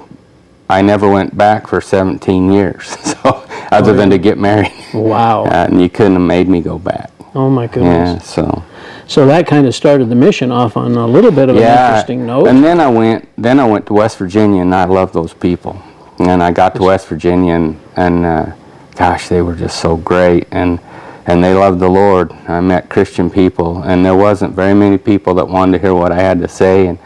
I 0.70 0.82
never 0.82 1.10
went 1.10 1.36
back 1.36 1.66
for 1.66 1.80
17 1.80 2.50
years. 2.52 2.96
So 3.22 3.44
other 3.70 3.92
than 3.92 4.08
to 4.10 4.18
get 4.18 4.38
married, 4.38 4.72
Wow. 4.94 5.44
and 5.50 5.80
you 5.80 5.88
couldn't 5.90 6.14
have 6.14 6.22
made 6.22 6.48
me 6.48 6.60
go 6.60 6.78
back. 6.78 7.10
oh 7.34 7.50
my 7.50 7.66
goodness. 7.66 8.10
Yeah. 8.12 8.18
So. 8.18 8.64
So 9.06 9.26
that 9.26 9.46
kind 9.46 9.66
of 9.66 9.74
started 9.74 10.08
the 10.08 10.14
mission 10.14 10.50
off 10.52 10.76
on 10.76 10.94
a 10.96 11.06
little 11.06 11.32
bit 11.32 11.48
of 11.48 11.56
an 11.56 11.62
interesting 11.62 12.24
note. 12.26 12.46
And 12.46 12.64
then 12.64 12.80
I 12.80 12.88
went. 12.88 13.28
Then 13.36 13.58
I 13.60 13.66
went 13.66 13.86
to 13.86 13.92
West 13.94 14.18
Virginia, 14.18 14.62
and 14.62 14.74
I 14.74 14.84
love 14.84 15.12
those 15.12 15.34
people. 15.34 15.80
And 16.18 16.42
I 16.42 16.50
got 16.52 16.74
to 16.76 16.82
West 16.82 17.08
Virginia, 17.08 17.54
and, 17.54 17.80
and 17.96 18.24
uh, 18.24 18.52
gosh, 18.94 19.28
they 19.28 19.42
were 19.42 19.56
just 19.56 19.80
so 19.80 19.96
great, 19.96 20.46
and 20.52 20.78
and 21.26 21.42
they 21.44 21.52
loved 21.54 21.80
the 21.80 21.88
Lord. 21.88 22.32
I 22.48 22.60
met 22.60 22.88
Christian 22.88 23.28
people, 23.30 23.82
and 23.82 24.04
there 24.04 24.16
wasn't 24.16 24.54
very 24.54 24.74
many 24.74 24.96
people 24.98 25.34
that 25.34 25.46
wanted 25.48 25.72
to 25.72 25.78
hear 25.84 25.94
what 25.94 26.12
I 26.12 26.20
had 26.20 26.40
to 26.40 26.48
say, 26.48 26.86
and 26.86 26.98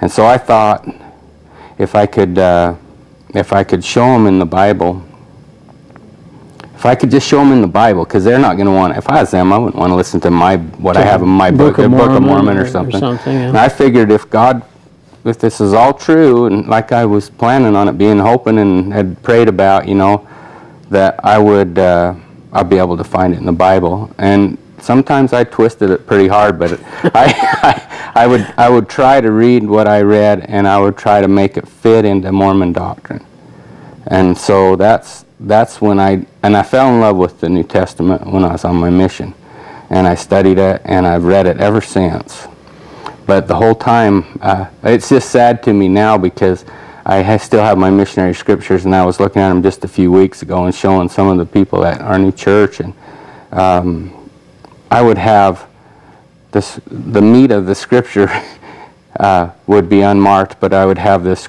and 0.00 0.10
so 0.10 0.24
I 0.24 0.38
thought, 0.38 0.86
if 1.78 1.94
I 1.94 2.06
could, 2.06 2.38
uh, 2.38 2.74
if 3.34 3.52
I 3.52 3.64
could 3.64 3.84
show 3.84 4.04
them 4.12 4.26
in 4.26 4.38
the 4.38 4.46
Bible. 4.46 5.02
If 6.74 6.86
I 6.86 6.94
could 6.94 7.10
just 7.10 7.28
show 7.28 7.38
them 7.38 7.52
in 7.52 7.60
the 7.60 7.66
Bible, 7.66 8.04
because 8.04 8.24
they're 8.24 8.38
not 8.38 8.56
going 8.56 8.66
to 8.66 8.72
want. 8.72 8.96
If 8.96 9.08
I 9.08 9.20
was 9.20 9.30
them, 9.30 9.52
I 9.52 9.58
wouldn't 9.58 9.76
want 9.76 9.90
to 9.90 9.94
listen 9.96 10.18
to 10.20 10.30
my 10.30 10.56
what 10.56 10.96
I 10.96 11.02
have 11.02 11.22
in 11.22 11.28
my 11.28 11.50
book, 11.50 11.76
Book 11.76 11.84
of 11.84 11.90
the 11.90 11.96
Book 11.96 12.10
of 12.10 12.22
Mormon 12.22 12.26
Mormon 12.46 12.56
or- 12.56 12.60
or 12.62 12.64
or 12.64 12.68
something. 12.68 12.98
something, 12.98 13.34
yeah. 13.34 13.48
And 13.48 13.58
I 13.58 13.68
figured 13.68 14.10
if 14.10 14.30
God, 14.30 14.62
if 15.24 15.38
this 15.38 15.60
is 15.60 15.74
all 15.74 15.92
true, 15.92 16.46
and 16.46 16.66
like 16.68 16.90
I 16.92 17.04
was 17.04 17.28
planning 17.28 17.76
on 17.76 17.86
it 17.88 17.98
being, 17.98 18.18
hoping 18.18 18.58
and 18.58 18.92
had 18.92 19.22
prayed 19.22 19.48
about, 19.48 19.86
you 19.86 19.94
know, 19.94 20.26
that 20.88 21.20
I 21.22 21.38
would, 21.38 21.78
uh, 21.78 22.14
I'd 22.52 22.70
be 22.70 22.78
able 22.78 22.96
to 22.96 23.04
find 23.04 23.34
it 23.34 23.38
in 23.38 23.44
the 23.46 23.52
Bible. 23.52 24.10
And 24.16 24.56
sometimes 24.82 25.32
I 25.32 25.44
twisted 25.44 25.90
it 25.90 26.06
pretty 26.06 26.28
hard, 26.28 26.58
but 26.58 26.72
it, 26.72 26.80
I, 27.14 27.32
I, 28.14 28.22
I 28.24 28.26
would, 28.26 28.42
I 28.56 28.68
would 28.68 28.88
try 28.88 29.20
to 29.20 29.30
read 29.30 29.64
what 29.64 29.86
I 29.86 30.02
read, 30.02 30.46
and 30.46 30.66
I 30.66 30.80
would 30.80 30.96
try 30.96 31.20
to 31.20 31.28
make 31.28 31.56
it 31.56 31.68
fit 31.68 32.04
into 32.04 32.32
Mormon 32.32 32.72
doctrine. 32.72 33.24
And 34.06 34.36
so 34.36 34.76
that's 34.76 35.24
that's 35.40 35.80
when 35.80 35.98
I 35.98 36.26
and 36.42 36.56
I 36.56 36.62
fell 36.62 36.92
in 36.92 37.00
love 37.00 37.16
with 37.16 37.40
the 37.40 37.48
New 37.48 37.62
Testament 37.62 38.26
when 38.26 38.44
I 38.44 38.52
was 38.52 38.64
on 38.64 38.76
my 38.76 38.90
mission, 38.90 39.34
and 39.88 40.06
I 40.06 40.14
studied 40.14 40.58
it 40.58 40.82
and 40.84 41.06
I've 41.06 41.24
read 41.24 41.46
it 41.46 41.58
ever 41.58 41.80
since. 41.80 42.46
But 43.26 43.46
the 43.46 43.54
whole 43.54 43.74
time, 43.74 44.24
uh, 44.40 44.66
it's 44.82 45.08
just 45.08 45.30
sad 45.30 45.62
to 45.64 45.72
me 45.72 45.88
now 45.88 46.18
because 46.18 46.64
I 47.06 47.36
still 47.38 47.62
have 47.62 47.78
my 47.78 47.90
missionary 47.90 48.34
scriptures, 48.34 48.84
and 48.84 48.94
I 48.94 49.04
was 49.04 49.20
looking 49.20 49.40
at 49.40 49.48
them 49.48 49.62
just 49.62 49.84
a 49.84 49.88
few 49.88 50.12
weeks 50.12 50.42
ago 50.42 50.64
and 50.64 50.74
showing 50.74 51.08
some 51.08 51.28
of 51.28 51.38
the 51.38 51.46
people 51.46 51.84
at 51.84 52.00
our 52.00 52.18
new 52.18 52.32
church, 52.32 52.80
and 52.80 52.92
um, 53.52 54.19
I 54.90 55.02
would 55.02 55.18
have 55.18 55.66
this 56.50 56.80
the 56.86 57.22
meat 57.22 57.50
of 57.50 57.66
the 57.66 57.74
scripture 57.74 58.28
uh, 59.20 59.50
would 59.66 59.88
be 59.88 60.02
unmarked, 60.02 60.58
but 60.60 60.72
I 60.72 60.84
would 60.86 60.98
have 60.98 61.24
this 61.24 61.48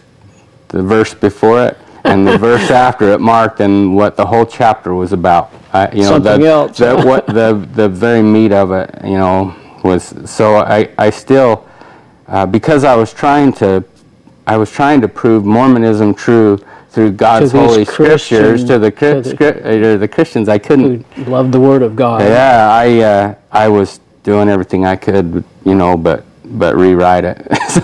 the 0.70 0.82
verse 0.82 1.14
before 1.14 1.64
it 1.66 1.78
and 2.04 2.26
the 2.26 2.38
verse 2.48 2.70
after 2.70 3.12
it 3.12 3.20
marked 3.20 3.60
and 3.60 3.96
what 3.96 4.16
the 4.16 4.26
whole 4.26 4.46
chapter 4.46 4.94
was 4.94 5.12
about. 5.12 5.52
I, 5.74 5.92
you 5.92 6.04
know, 6.04 6.10
Something 6.10 6.42
the, 6.42 6.48
else. 6.48 6.78
the, 6.78 7.02
what 7.02 7.26
the 7.28 7.68
the 7.74 7.90
very 7.90 8.22
meat 8.22 8.52
of 8.52 8.72
it, 8.72 8.90
you 9.04 9.18
know, 9.18 9.56
was 9.84 10.14
so 10.30 10.58
I 10.58 10.90
I 10.98 11.10
still 11.10 11.68
uh, 12.28 12.46
because 12.46 12.84
I 12.84 12.96
was 12.96 13.14
trying 13.14 13.54
to 13.54 13.84
I 14.46 14.58
was 14.58 14.72
trying 14.72 15.02
to 15.02 15.08
prove 15.08 15.46
Mormonism 15.46 16.14
true 16.14 16.60
through 16.92 17.12
God's 17.14 17.52
holy 17.54 17.86
scriptures 17.86 18.66
to 18.66 18.78
the 18.78 18.92
to 18.92 19.22
the- 19.22 19.94
uh, 19.94 19.98
the 19.98 20.08
Christians. 20.08 20.50
I 20.50 20.58
couldn't. 20.58 21.06
love 21.28 21.52
the 21.52 21.60
Word 21.60 21.82
of 21.84 21.96
God. 21.96 22.22
Yeah, 22.22 22.70
I 22.72 23.00
uh, 23.00 23.36
I 23.52 23.68
was 23.70 24.00
doing 24.24 24.50
everything 24.50 24.86
I 24.86 24.96
could, 24.98 25.44
you 25.66 25.76
know, 25.76 25.96
but 25.98 26.26
but 26.46 26.76
rewrite 26.76 27.24
it. 27.24 27.38
so, 27.70 27.82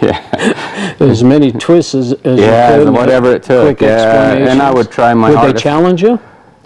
yeah, 0.06 0.96
As 1.00 1.24
many 1.24 1.50
twists 1.50 1.94
as, 1.94 2.12
as 2.24 2.38
yeah, 2.38 2.76
could. 2.76 2.92
whatever 2.92 3.32
it 3.32 3.42
took. 3.42 3.80
Yeah, 3.80 4.32
and 4.34 4.60
I 4.60 4.70
would 4.70 4.90
try 4.90 5.14
my 5.14 5.30
Would 5.30 5.54
they 5.54 5.58
challenge 5.58 6.02
you? 6.02 6.20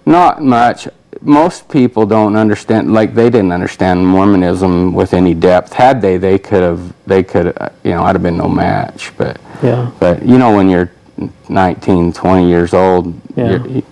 Not 0.05 0.43
much. 0.43 0.89
Most 1.21 1.69
people 1.69 2.05
don't 2.05 2.35
understand. 2.35 2.93
Like 2.93 3.15
they 3.15 3.31
didn't 3.31 3.53
understand 3.53 4.05
Mormonism 4.05 4.93
with 4.93 5.15
any 5.15 5.35
depth. 5.35 5.73
Had 5.73 6.03
they, 6.03 6.17
they 6.17 6.37
could 6.37 6.65
have. 6.65 6.93
They 7.07 7.23
could. 7.23 7.57
uh, 7.57 7.69
You 7.85 7.93
know, 7.93 8.03
I'd 8.03 8.17
have 8.17 8.25
been 8.25 8.39
no 8.39 8.49
match. 8.49 9.13
But 9.17 9.41
Yeah. 9.63 9.93
but 10.01 10.25
you 10.27 10.37
know, 10.39 10.57
when 10.57 10.69
you're 10.69 10.91
19, 11.49 12.13
20 12.13 12.49
years 12.49 12.73
old, 12.75 13.13
Yeah. 13.37 13.63
you're, 13.65 13.83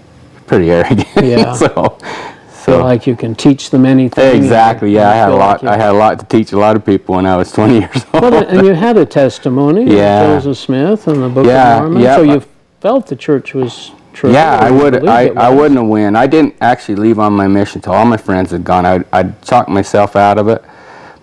pretty 0.47 0.71
arrogant. 0.71 1.07
Yeah. 1.23 1.53
so 1.55 1.69
Feel 1.69 2.79
So 2.79 2.85
like 2.85 3.07
you 3.07 3.17
can 3.17 3.35
teach 3.35 3.71
them 3.71 3.87
anything. 3.87 4.37
exactly, 4.43 4.93
yeah, 4.95 5.09
I 5.11 5.15
had 5.15 5.31
a 5.31 5.35
lot. 5.37 5.65
I 5.65 5.77
had 5.77 5.91
a 5.91 5.99
lot 5.99 6.19
to 6.21 6.27
teach 6.27 6.53
a 6.53 6.59
lot 6.59 6.77
of 6.77 6.85
people 6.85 7.15
when 7.17 7.25
I 7.27 7.37
was 7.37 7.51
20 7.53 7.79
years 7.81 8.05
old. 8.13 8.23
Well, 8.23 8.45
and 8.47 8.67
you 8.67 8.75
had 8.75 8.97
a 8.99 9.07
testimony. 9.07 9.83
of 9.85 9.89
Yeah. 9.93 10.27
Joseph 10.27 10.59
Smith 10.59 11.07
and 11.09 11.23
the 11.23 11.29
Book 11.29 11.47
Yeah, 11.47 11.77
of 11.77 11.83
Mormon. 11.85 12.03
yeah. 12.03 12.17
So 12.17 12.23
you 12.23 12.43
felt 12.81 13.07
the 13.07 13.17
church 13.17 13.55
was 13.55 13.93
true. 14.13 14.31
Yeah, 14.33 14.59
or 14.59 14.65
I 14.65 14.69
you 14.69 14.75
would. 14.83 14.93
believed 14.93 15.09
I, 15.09 15.23
it 15.23 15.37
I 15.39 15.49
was. 15.51 15.59
wouldn't 15.59 15.81
have 15.81 15.89
win. 15.89 16.17
I 16.17 16.27
didn't 16.27 16.55
actually 16.61 16.97
leave 16.97 17.19
on 17.19 17.33
my 17.33 17.47
mission 17.49 17.81
till 17.81 17.95
all 17.95 18.05
my 18.05 18.17
friends 18.19 18.51
had 18.51 18.63
gone. 18.65 18.85
I 18.85 19.05
I 19.13 19.23
talked 19.23 19.69
myself 19.71 20.15
out 20.17 20.37
of 20.39 20.49
it, 20.49 20.63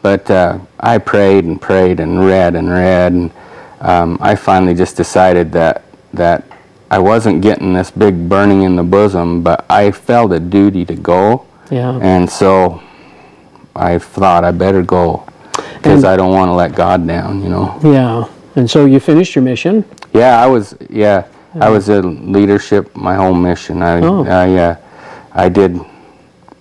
but 0.02 0.30
uh, 0.32 0.58
I 0.80 0.98
prayed 0.98 1.46
and 1.46 1.62
prayed 1.62 2.00
and 2.00 2.26
read 2.26 2.56
and 2.56 2.68
read, 2.70 3.12
and 3.14 3.32
um, 3.82 4.18
I 4.22 4.36
finally 4.36 4.74
just 4.74 4.96
decided 4.98 5.52
that 5.52 5.84
that 6.14 6.44
I 6.90 7.00
wasn't 7.00 7.42
getting 7.42 7.74
this 7.74 7.92
big 7.92 8.30
burning 8.30 8.64
in 8.64 8.76
the 8.76 8.84
bosom, 8.84 9.44
but 9.44 9.66
I 9.70 9.92
felt 9.92 10.32
a 10.32 10.40
duty 10.40 10.86
to 10.86 10.96
go, 10.96 11.46
Yeah. 11.70 12.00
and 12.02 12.30
so 12.30 12.82
I 13.76 14.00
thought 14.00 14.44
I 14.44 14.52
better 14.52 14.82
go 14.84 15.24
because 15.76 16.04
I 16.04 16.16
don't 16.16 16.32
want 16.34 16.50
to 16.50 16.54
let 16.54 16.76
God 16.76 17.06
down. 17.08 17.44
You 17.44 17.50
know. 17.50 17.80
Yeah. 17.84 18.26
And 18.56 18.70
so 18.70 18.86
you 18.86 19.00
finished 19.00 19.36
your 19.36 19.44
mission. 19.44 19.84
Yeah, 20.14 20.42
I 20.42 20.48
was. 20.48 20.76
Yeah, 20.90 21.26
I 21.60 21.70
was 21.70 21.90
in 21.90 22.32
leadership 22.34 22.96
my 22.96 23.14
whole 23.16 23.34
mission. 23.36 23.82
I, 23.84 24.00
Oh. 24.02 24.26
I, 24.26 24.56
uh, 24.56 24.76
I 25.34 25.50
did, 25.50 25.80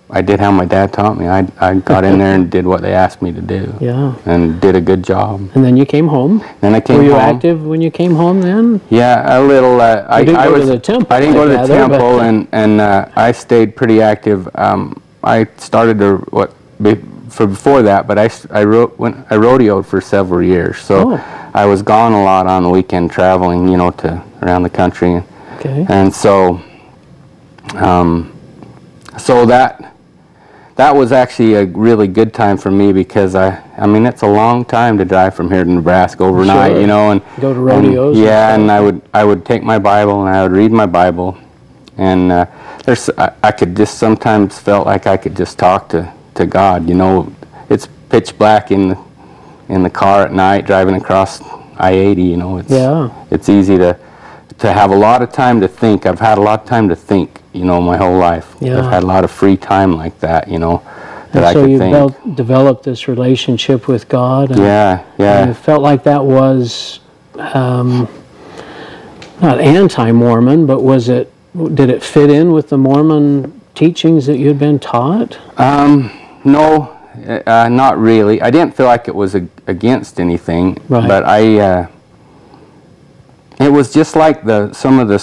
I 0.09 0.21
did 0.21 0.39
how 0.39 0.51
my 0.51 0.63
dad 0.65 0.93
taught 0.93 1.17
me. 1.17 1.27
I, 1.27 1.45
I 1.59 1.75
got 1.75 2.05
in 2.05 2.17
there 2.19 2.33
and 2.35 2.49
did 2.57 2.65
what 2.65 2.81
they 2.81 2.93
asked 2.93 3.21
me 3.21 3.33
to 3.33 3.41
do. 3.41 3.73
Yeah. 3.81 4.15
And 4.25 4.59
did 4.61 4.75
a 4.75 4.81
good 4.81 5.03
job. 5.03 5.49
And 5.53 5.63
then 5.63 5.75
you 5.75 5.85
came 5.85 6.07
home. 6.07 6.43
Then 6.61 6.73
I 6.75 6.79
came 6.79 6.97
Were 6.99 7.03
you 7.03 7.11
home. 7.11 7.19
active 7.35 7.65
when 7.65 7.81
you 7.81 7.91
came 7.91 8.15
home 8.15 8.41
then? 8.41 8.79
Yeah, 8.89 9.37
a 9.37 9.41
little. 9.41 9.81
Uh, 9.81 10.05
I, 10.07 10.23
didn't 10.23 10.37
I 10.39 10.45
go 10.47 10.59
to 10.59 10.65
the 10.65 10.79
temple, 10.79 11.13
I 11.13 11.19
didn't 11.19 11.35
go 11.35 11.43
to 11.43 11.49
the 11.49 11.55
gather, 11.57 11.87
but- 11.89 11.97
temple, 11.97 12.21
and 12.21 12.47
and 12.53 12.79
uh, 12.81 13.09
I 13.17 13.31
stayed 13.33 13.75
pretty 13.75 14.01
active. 14.01 14.47
Um, 14.55 15.01
I 15.23 15.45
started 15.57 15.99
to 15.99 16.17
what 16.29 16.53
for 17.29 17.45
before 17.45 17.81
that, 17.81 18.07
but 18.07 18.17
I 18.17 18.29
I 18.49 18.63
wrote 18.63 18.97
went 18.97 19.17
I 19.29 19.35
rodeoed 19.35 19.85
for 19.85 19.99
several 19.99 20.41
years, 20.41 20.77
so 20.79 21.13
Oh. 21.15 21.51
I 21.53 21.65
was 21.65 21.81
gone 21.81 22.13
a 22.13 22.23
lot 22.23 22.47
on 22.47 22.63
the 22.63 22.69
weekend 22.69 23.11
traveling, 23.11 23.67
you 23.67 23.75
know, 23.77 23.91
to 23.91 24.23
around 24.41 24.63
the 24.63 24.69
country. 24.69 25.21
Okay. 25.57 25.85
And 25.89 26.13
so, 26.13 26.61
um, 27.75 28.31
so 29.17 29.45
that 29.47 29.95
that 30.77 30.95
was 30.95 31.11
actually 31.11 31.55
a 31.55 31.65
really 31.65 32.07
good 32.07 32.33
time 32.33 32.57
for 32.57 32.69
me 32.71 32.93
because 32.93 33.35
I, 33.35 33.61
I 33.77 33.87
mean, 33.87 34.05
it's 34.05 34.21
a 34.21 34.27
long 34.27 34.63
time 34.63 34.97
to 34.99 35.05
drive 35.05 35.35
from 35.35 35.49
here 35.51 35.63
to 35.63 35.69
Nebraska 35.69 36.23
overnight, 36.23 36.71
Sure. 36.73 36.81
you 36.81 36.87
know, 36.87 37.11
and 37.11 37.21
Go 37.41 37.53
to 37.53 37.59
rodeos 37.59 38.15
and 38.15 38.25
yeah, 38.25 38.53
and. 38.55 38.71
I 38.71 38.79
would 38.79 39.01
I 39.13 39.23
would 39.23 39.45
take 39.45 39.63
my 39.63 39.79
Bible 39.79 40.25
and 40.25 40.35
I 40.35 40.43
would 40.43 40.51
read 40.51 40.71
my 40.71 40.85
Bible, 40.85 41.37
and 41.97 42.31
uh, 42.31 42.45
there's 42.85 43.09
I, 43.17 43.33
I 43.43 43.51
could 43.51 43.75
just 43.75 43.97
sometimes 43.97 44.59
felt 44.59 44.85
like 44.85 45.07
I 45.07 45.17
could 45.17 45.35
just 45.35 45.57
talk 45.57 45.89
to 45.89 46.11
to 46.35 46.45
God, 46.45 46.87
you 46.87 46.95
know, 46.95 47.33
it's 47.69 47.87
pitch 48.09 48.37
black 48.37 48.71
in 48.71 48.89
the 48.89 48.97
in 49.69 49.83
the 49.83 49.89
car 49.89 50.23
at 50.25 50.31
night 50.31 50.65
driving 50.65 50.95
across 50.95 51.41
I-80, 51.79 52.29
you 52.29 52.37
know, 52.37 52.57
it's 52.59 52.69
Yeah. 52.71 53.09
it's 53.31 53.49
easy 53.49 53.77
to 53.79 53.97
to 54.59 54.73
have 54.73 54.91
a 54.91 54.95
lot 54.95 55.21
of 55.21 55.31
time 55.31 55.59
to 55.61 55.67
think. 55.67 56.05
I've 56.05 56.19
had 56.19 56.37
a 56.37 56.41
lot 56.41 56.61
of 56.61 56.65
time 56.67 56.87
to 56.89 56.95
think, 56.95 57.41
you 57.57 57.65
know, 57.65 57.81
my 57.81 57.97
whole 57.97 58.17
life. 58.17 58.55
Yeah. 58.59 58.79
I've 58.79 58.91
had 58.91 59.03
a 59.03 59.05
lot 59.05 59.23
of 59.23 59.31
free 59.31 59.57
time 59.57 59.93
like 59.93 60.19
that, 60.19 60.47
you 60.47 60.59
know, 60.59 60.81
that 61.31 61.37
And 61.37 61.45
I 61.45 61.53
so 61.53 61.61
could 61.61 61.71
you 61.71 61.77
think. 61.79 62.35
developed 62.35 62.83
this 62.83 63.07
relationship 63.07 63.87
with 63.87 64.07
God. 64.07 64.51
And, 64.51 64.59
yeah, 64.59 64.99
and 64.99 65.19
yeah. 65.19 65.47
you 65.47 65.53
felt 65.53 65.81
like 65.81 66.03
that 66.03 66.23
was 66.23 66.99
um, 67.37 68.07
not 69.41 69.59
anti-Mormon, 69.59 70.65
but 70.65 70.81
was 70.81 71.09
it? 71.09 71.31
Did 71.73 71.89
it 71.89 72.03
fit 72.03 72.29
in 72.29 72.51
with 72.51 72.69
the 72.69 72.77
Mormon 72.77 73.61
teachings 73.73 74.25
that 74.27 74.37
you'd 74.37 74.59
been 74.59 74.77
taught? 74.79 75.39
Um, 75.59 76.11
no, 76.43 76.95
uh, 77.47 77.67
not 77.69 77.97
really. 77.97 78.41
I 78.41 78.51
didn't 78.51 78.75
feel 78.75 78.85
like 78.85 79.07
it 79.07 79.15
was 79.15 79.33
a, 79.35 79.47
against 79.65 80.19
anything, 80.19 80.77
Right. 80.87 81.07
but 81.07 81.23
I. 81.23 81.59
Uh, 81.59 81.87
it 83.59 83.69
was 83.71 83.91
just 83.91 84.15
like 84.15 84.45
the 84.45 84.71
some 84.73 84.99
of 84.99 85.07
the 85.07 85.17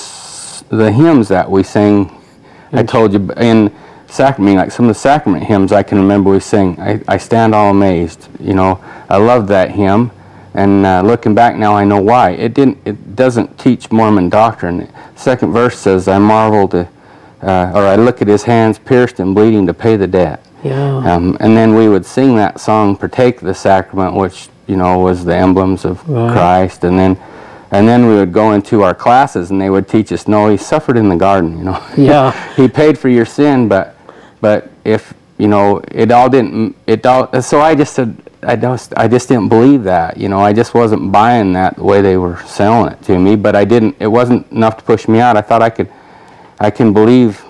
the 0.75 0.91
hymns 0.91 1.29
that 1.29 1.49
we 1.51 1.63
sang. 1.63 2.11
I 2.75 2.83
told 2.83 3.13
you 3.13 3.31
in 3.37 3.73
sacrament, 4.09 4.57
like 4.57 4.73
some 4.73 4.87
of 4.87 4.95
the 4.95 5.01
sacrament 5.01 5.45
hymns, 5.45 5.73
I 5.73 5.83
can 5.83 5.99
remember 5.99 6.31
we 6.31 6.41
sing. 6.41 6.79
I, 6.81 7.01
I 7.09 7.17
stand 7.17 7.55
all 7.55 7.71
amazed. 7.71 8.29
You 8.41 8.55
know, 8.55 8.83
I 9.09 9.17
love 9.17 9.47
that 9.49 9.71
hymn, 9.71 10.11
and 10.55 10.85
uh, 10.87 11.03
looking 11.03 11.35
back 11.35 11.57
now, 11.57 11.75
I 11.75 11.85
know 11.85 12.01
why. 12.01 12.31
It 12.31 12.55
didn't. 12.55 12.79
It 12.85 13.17
doesn't 13.17 13.59
teach 13.59 13.91
Mormon 13.91 14.29
doctrine. 14.29 14.89
Second 15.17 15.53
verse 15.53 15.79
says, 15.79 16.09
"I 16.09 16.19
marvel 16.19 16.69
to." 16.69 16.89
Uh, 17.43 17.71
or 17.75 17.83
I 17.83 17.97
look 17.97 18.23
at 18.23 18.29
his 18.29 18.45
hands 18.45 18.79
pierced 18.79 19.21
and 19.21 19.35
bleeding 19.35 19.67
to 19.67 19.75
pay 19.75 19.97
the 19.97 20.07
debt. 20.07 20.43
Yeah. 20.63 20.97
Um, 21.15 21.37
and 21.41 21.55
then 21.55 21.75
we 21.75 21.89
would 21.91 22.07
sing 22.07 22.37
that 22.37 22.59
song, 22.59 22.97
"Partake 22.97 23.41
the 23.41 23.53
Sacrament," 23.53 24.15
which 24.15 24.49
you 24.67 24.77
know 24.77 24.99
was 24.99 25.27
the 25.27 25.37
emblems 25.37 25.85
of 25.85 26.09
Right. 26.09 26.33
Christ. 26.33 26.85
And 26.85 26.99
then, 26.99 27.19
and 27.71 27.89
then 27.89 28.07
we 28.07 28.15
would 28.15 28.33
go 28.33 28.53
into 28.53 28.83
our 28.83 28.95
classes, 28.95 29.51
and 29.51 29.61
they 29.61 29.71
would 29.71 29.89
teach 29.89 30.13
us, 30.13 30.27
"No, 30.29 30.49
he 30.49 30.57
suffered 30.57 30.97
in 30.97 31.09
the 31.09 31.17
garden." 31.17 31.59
You 31.59 31.65
know, 31.65 31.87
Yeah. 31.97 32.33
he 32.55 32.69
paid 32.69 32.99
for 32.99 33.09
your 33.09 33.27
sin, 33.27 33.69
but 33.69 33.95
but 34.41 34.71
if 34.85 35.15
you 35.39 35.49
know 35.49 35.81
it 35.91 36.11
all 36.13 36.29
didn't 36.29 36.77
it 36.87 37.05
all. 37.07 37.43
So 37.43 37.61
I 37.61 37.75
just 37.75 37.95
said. 37.95 38.17
I 38.47 38.57
just, 38.57 38.93
I 38.95 39.09
just 39.09 39.29
didn't 39.29 39.49
believe 39.49 39.85
that, 39.85 40.19
you 40.19 40.29
know. 40.29 40.39
I 40.39 40.53
just 40.53 40.75
wasn't 40.75 41.11
buying 41.11 41.55
that 41.55 41.77
the 41.77 41.83
way 41.83 42.03
they 42.03 42.19
were 42.19 42.37
selling 42.45 42.93
it 42.93 43.01
to 43.05 43.19
me. 43.19 43.37
But 43.37 43.57
I 43.57 43.65
didn't. 43.65 43.97
It 43.99 44.07
wasn't 44.07 44.47
enough 44.53 44.77
to 44.77 44.85
push 44.85 45.09
me 45.09 45.19
out. 45.19 45.39
I 45.39 45.41
thought 45.41 45.63
I 45.63 45.71
could, 45.71 45.89
I 46.61 46.71
can 46.71 46.93
believe 46.93 47.43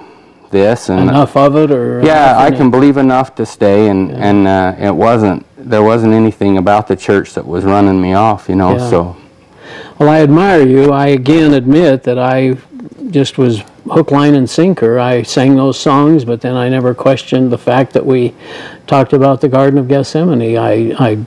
this, 0.53 0.91
and 0.91 1.11
Enough 1.11 1.37
of 1.37 1.57
it, 1.57 1.73
or 1.73 2.01
yeah, 2.01 2.37
I 2.39 2.47
it? 2.47 2.57
can 2.57 2.71
believe 2.71 2.97
enough 2.97 3.35
to 3.35 3.45
stay, 3.45 3.89
and 3.89 4.13
and 4.13 4.47
uh, 4.47 4.77
it 4.79 4.95
wasn't 4.95 5.45
there 5.59 5.83
wasn't 5.83 6.13
anything 6.15 6.59
about 6.59 6.87
the 6.87 6.95
church 6.95 7.35
that 7.35 7.45
was 7.45 7.65
running 7.65 8.01
me 8.01 8.15
off, 8.15 8.49
you 8.49 8.55
know. 8.55 8.77
Yeah. 8.77 8.89
So 8.91 9.17
Well, 9.99 10.09
I 10.09 10.21
admire 10.23 10.67
you. 10.67 10.93
I 10.93 11.09
again 11.09 11.55
admit 11.55 12.03
that 12.05 12.19
I 12.19 12.57
just 13.11 13.39
was 13.39 13.63
hook, 13.91 14.11
line, 14.11 14.35
and 14.35 14.49
sinker. 14.49 14.99
I 14.99 15.23
sang 15.23 15.55
those 15.57 15.79
songs, 15.79 16.25
but 16.25 16.41
then 16.41 16.57
I 16.57 16.69
never 16.69 16.95
questioned 16.95 17.53
the 17.53 17.59
fact 17.59 17.93
that 17.93 18.05
we 18.05 18.35
talked 18.87 19.13
about 19.13 19.41
the 19.41 19.49
Garden 19.49 19.79
of 19.79 19.87
Gethsemane. 19.89 20.57
I, 20.57 20.93
I, 20.99 21.25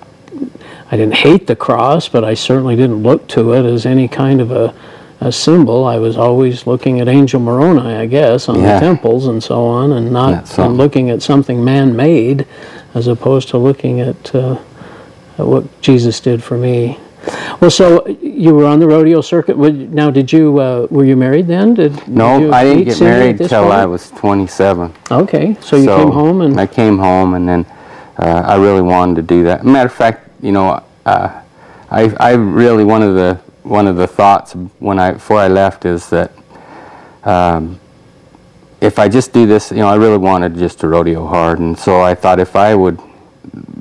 I 0.92 0.98
didn't 0.98 1.16
hate 1.16 1.48
the 1.48 1.56
cross, 1.56 2.10
but 2.10 2.24
I 2.26 2.34
certainly 2.34 2.76
didn't 2.76 3.04
look 3.04 3.28
to 3.30 3.54
it 3.54 3.66
as 3.66 3.86
any 3.86 4.08
kind 4.08 4.42
of 4.42 4.52
a, 4.52 4.74
a 5.22 5.32
symbol. 5.32 5.86
I 5.86 5.98
was 5.98 6.18
always 6.18 6.68
looking 6.68 7.00
at 7.00 7.08
Angel 7.08 7.40
Moroni, 7.40 7.96
I 7.96 8.06
guess, 8.06 8.50
on 8.50 8.60
Yeah. 8.62 8.80
the 8.80 8.86
temples 8.86 9.28
and 9.28 9.42
so 9.42 9.66
on, 9.66 9.94
and 9.94 10.12
not 10.12 10.58
and 10.60 10.78
looking 10.78 11.10
at 11.10 11.22
something 11.22 11.64
man-made, 11.64 12.46
as 12.94 13.08
opposed 13.08 13.48
to 13.50 13.58
looking 13.58 14.02
at, 14.02 14.36
uh, 14.36 14.58
at 15.38 15.46
what 15.48 15.82
Jesus 15.82 16.20
did 16.20 16.44
for 16.44 16.58
me. 16.58 17.00
Well, 17.60 17.72
so 17.72 18.08
you 18.08 18.54
were 18.54 18.66
on 18.66 18.80
the 18.80 18.88
rodeo 18.88 19.22
circuit. 19.22 19.58
Now, 19.58 20.10
did 20.12 20.32
you 20.32 20.60
uh, 20.60 20.88
were 20.90 21.06
you 21.06 21.16
married 21.16 21.48
then? 21.48 21.74
Did 21.74 22.08
no, 22.08 22.52
I 22.52 22.64
didn't 22.64 22.84
get 22.86 23.02
married 23.02 23.38
till? 23.38 23.72
I 23.72 23.86
was 23.86 24.12
27. 24.12 24.94
Okay, 25.12 25.58
so 25.62 25.76
you 25.76 25.88
came 25.88 26.12
home 26.12 26.42
and 26.42 26.60
I 26.60 26.68
came 26.68 26.98
home, 26.98 27.34
and 27.34 27.48
then 27.48 27.66
uh, 28.18 28.44
I 28.46 28.56
really 28.58 28.82
wanted 28.82 29.16
to 29.16 29.22
do 29.24 29.44
that. 29.44 29.66
Matter 29.66 29.88
of 29.88 29.94
fact, 29.94 30.30
you 30.42 30.52
know, 30.52 30.84
uh, 31.06 31.42
I 31.90 32.14
I 32.20 32.32
really 32.34 32.84
one 32.84 33.02
of 33.02 33.16
the 33.16 33.40
one 33.64 33.88
of 33.88 33.96
the 33.96 34.08
thoughts 34.08 34.54
when 34.80 35.00
I 35.00 35.14
before 35.14 35.38
I 35.38 35.48
left 35.48 35.86
is 35.86 36.10
that. 36.10 36.32
Um, 37.24 37.80
if 38.80 39.00
I 39.00 39.10
just 39.10 39.34
do 39.34 39.46
this, 39.46 39.72
you 39.72 39.78
know, 39.78 39.88
I 39.88 39.96
really 39.96 40.18
wanted 40.18 40.56
just 40.56 40.80
to 40.82 40.88
rodeo 40.88 41.26
hard, 41.26 41.60
and 41.60 41.78
so 41.78 42.02
I 42.02 42.14
thought 42.14 42.40
if 42.40 42.56
I 42.56 42.76
would, 42.76 43.00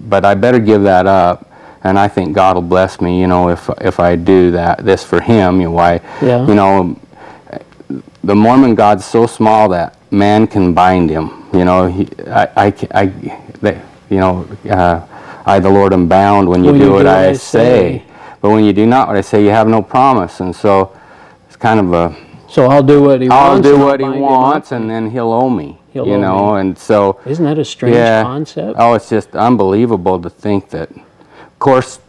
but 0.08 0.24
I 0.24 0.34
better 0.34 0.58
give 0.58 0.82
that 0.84 1.06
up, 1.06 1.45
and 1.86 1.98
I 1.98 2.08
think 2.08 2.34
God 2.34 2.56
will 2.56 2.62
bless 2.76 3.00
me, 3.00 3.20
you 3.20 3.26
know, 3.32 3.48
if 3.48 3.70
if 3.80 4.00
I 4.00 4.16
do 4.16 4.50
that 4.52 4.84
this 4.84 5.04
for 5.04 5.20
Him, 5.20 5.60
you 5.60 5.68
know, 5.68 5.76
why, 5.80 6.00
Yeah. 6.20 6.46
you 6.46 6.54
know, 6.54 6.96
the 8.24 8.34
Mormon 8.34 8.74
God's 8.74 9.04
so 9.04 9.26
small 9.26 9.68
that 9.70 9.96
man 10.10 10.46
can 10.46 10.74
bind 10.74 11.10
him, 11.10 11.30
you 11.52 11.64
know, 11.64 11.86
he, 11.86 12.08
I, 12.28 12.44
I, 12.66 12.66
I, 13.02 13.04
they, 13.62 13.80
you 14.10 14.18
know, 14.18 14.46
uh, 14.68 15.00
I 15.46 15.60
the 15.60 15.70
Lord 15.70 15.92
am 15.92 16.08
bound 16.08 16.48
when 16.48 16.64
you 16.64 16.72
When 16.72 16.80
do 16.80 16.86
you 16.86 16.92
what 16.92 17.02
do 17.04 17.08
I, 17.08 17.28
I 17.28 17.32
say. 17.34 17.38
say. 17.98 18.02
but 18.40 18.50
when 18.50 18.64
you 18.64 18.72
do 18.72 18.84
not 18.84 19.06
what 19.08 19.16
I 19.16 19.20
say, 19.20 19.42
you 19.44 19.50
have 19.50 19.68
no 19.68 19.80
promise, 19.82 20.40
and 20.40 20.54
so 20.54 20.90
it's 21.46 21.56
kind 21.56 21.78
of 21.80 21.92
a 21.92 22.04
so 22.48 22.66
I'll 22.66 22.82
do 22.82 23.02
what 23.02 23.20
he 23.20 23.28
I'll 23.28 23.52
wants. 23.52 23.68
do 23.68 23.78
what 23.78 24.00
he 24.00 24.08
wants, 24.08 24.72
and 24.72 24.88
then 24.90 25.10
he'll 25.10 25.32
owe 25.32 25.50
me. 25.50 25.78
He'll 25.92 26.06
you 26.06 26.14
owe 26.14 26.20
know, 26.20 26.54
me. 26.54 26.60
and 26.62 26.78
so 26.78 27.20
Isn't 27.26 27.44
that 27.44 27.58
a 27.58 27.64
strange 27.64 27.94
yeah. 27.96 28.22
concept? 28.22 28.76
Oh, 28.78 28.94
it's 28.94 29.08
just 29.08 29.30
unbelievable 29.36 30.20
to 30.20 30.30
think 30.30 30.70
that. 30.70 30.88
Of 31.56 31.60
course, 31.60 32.00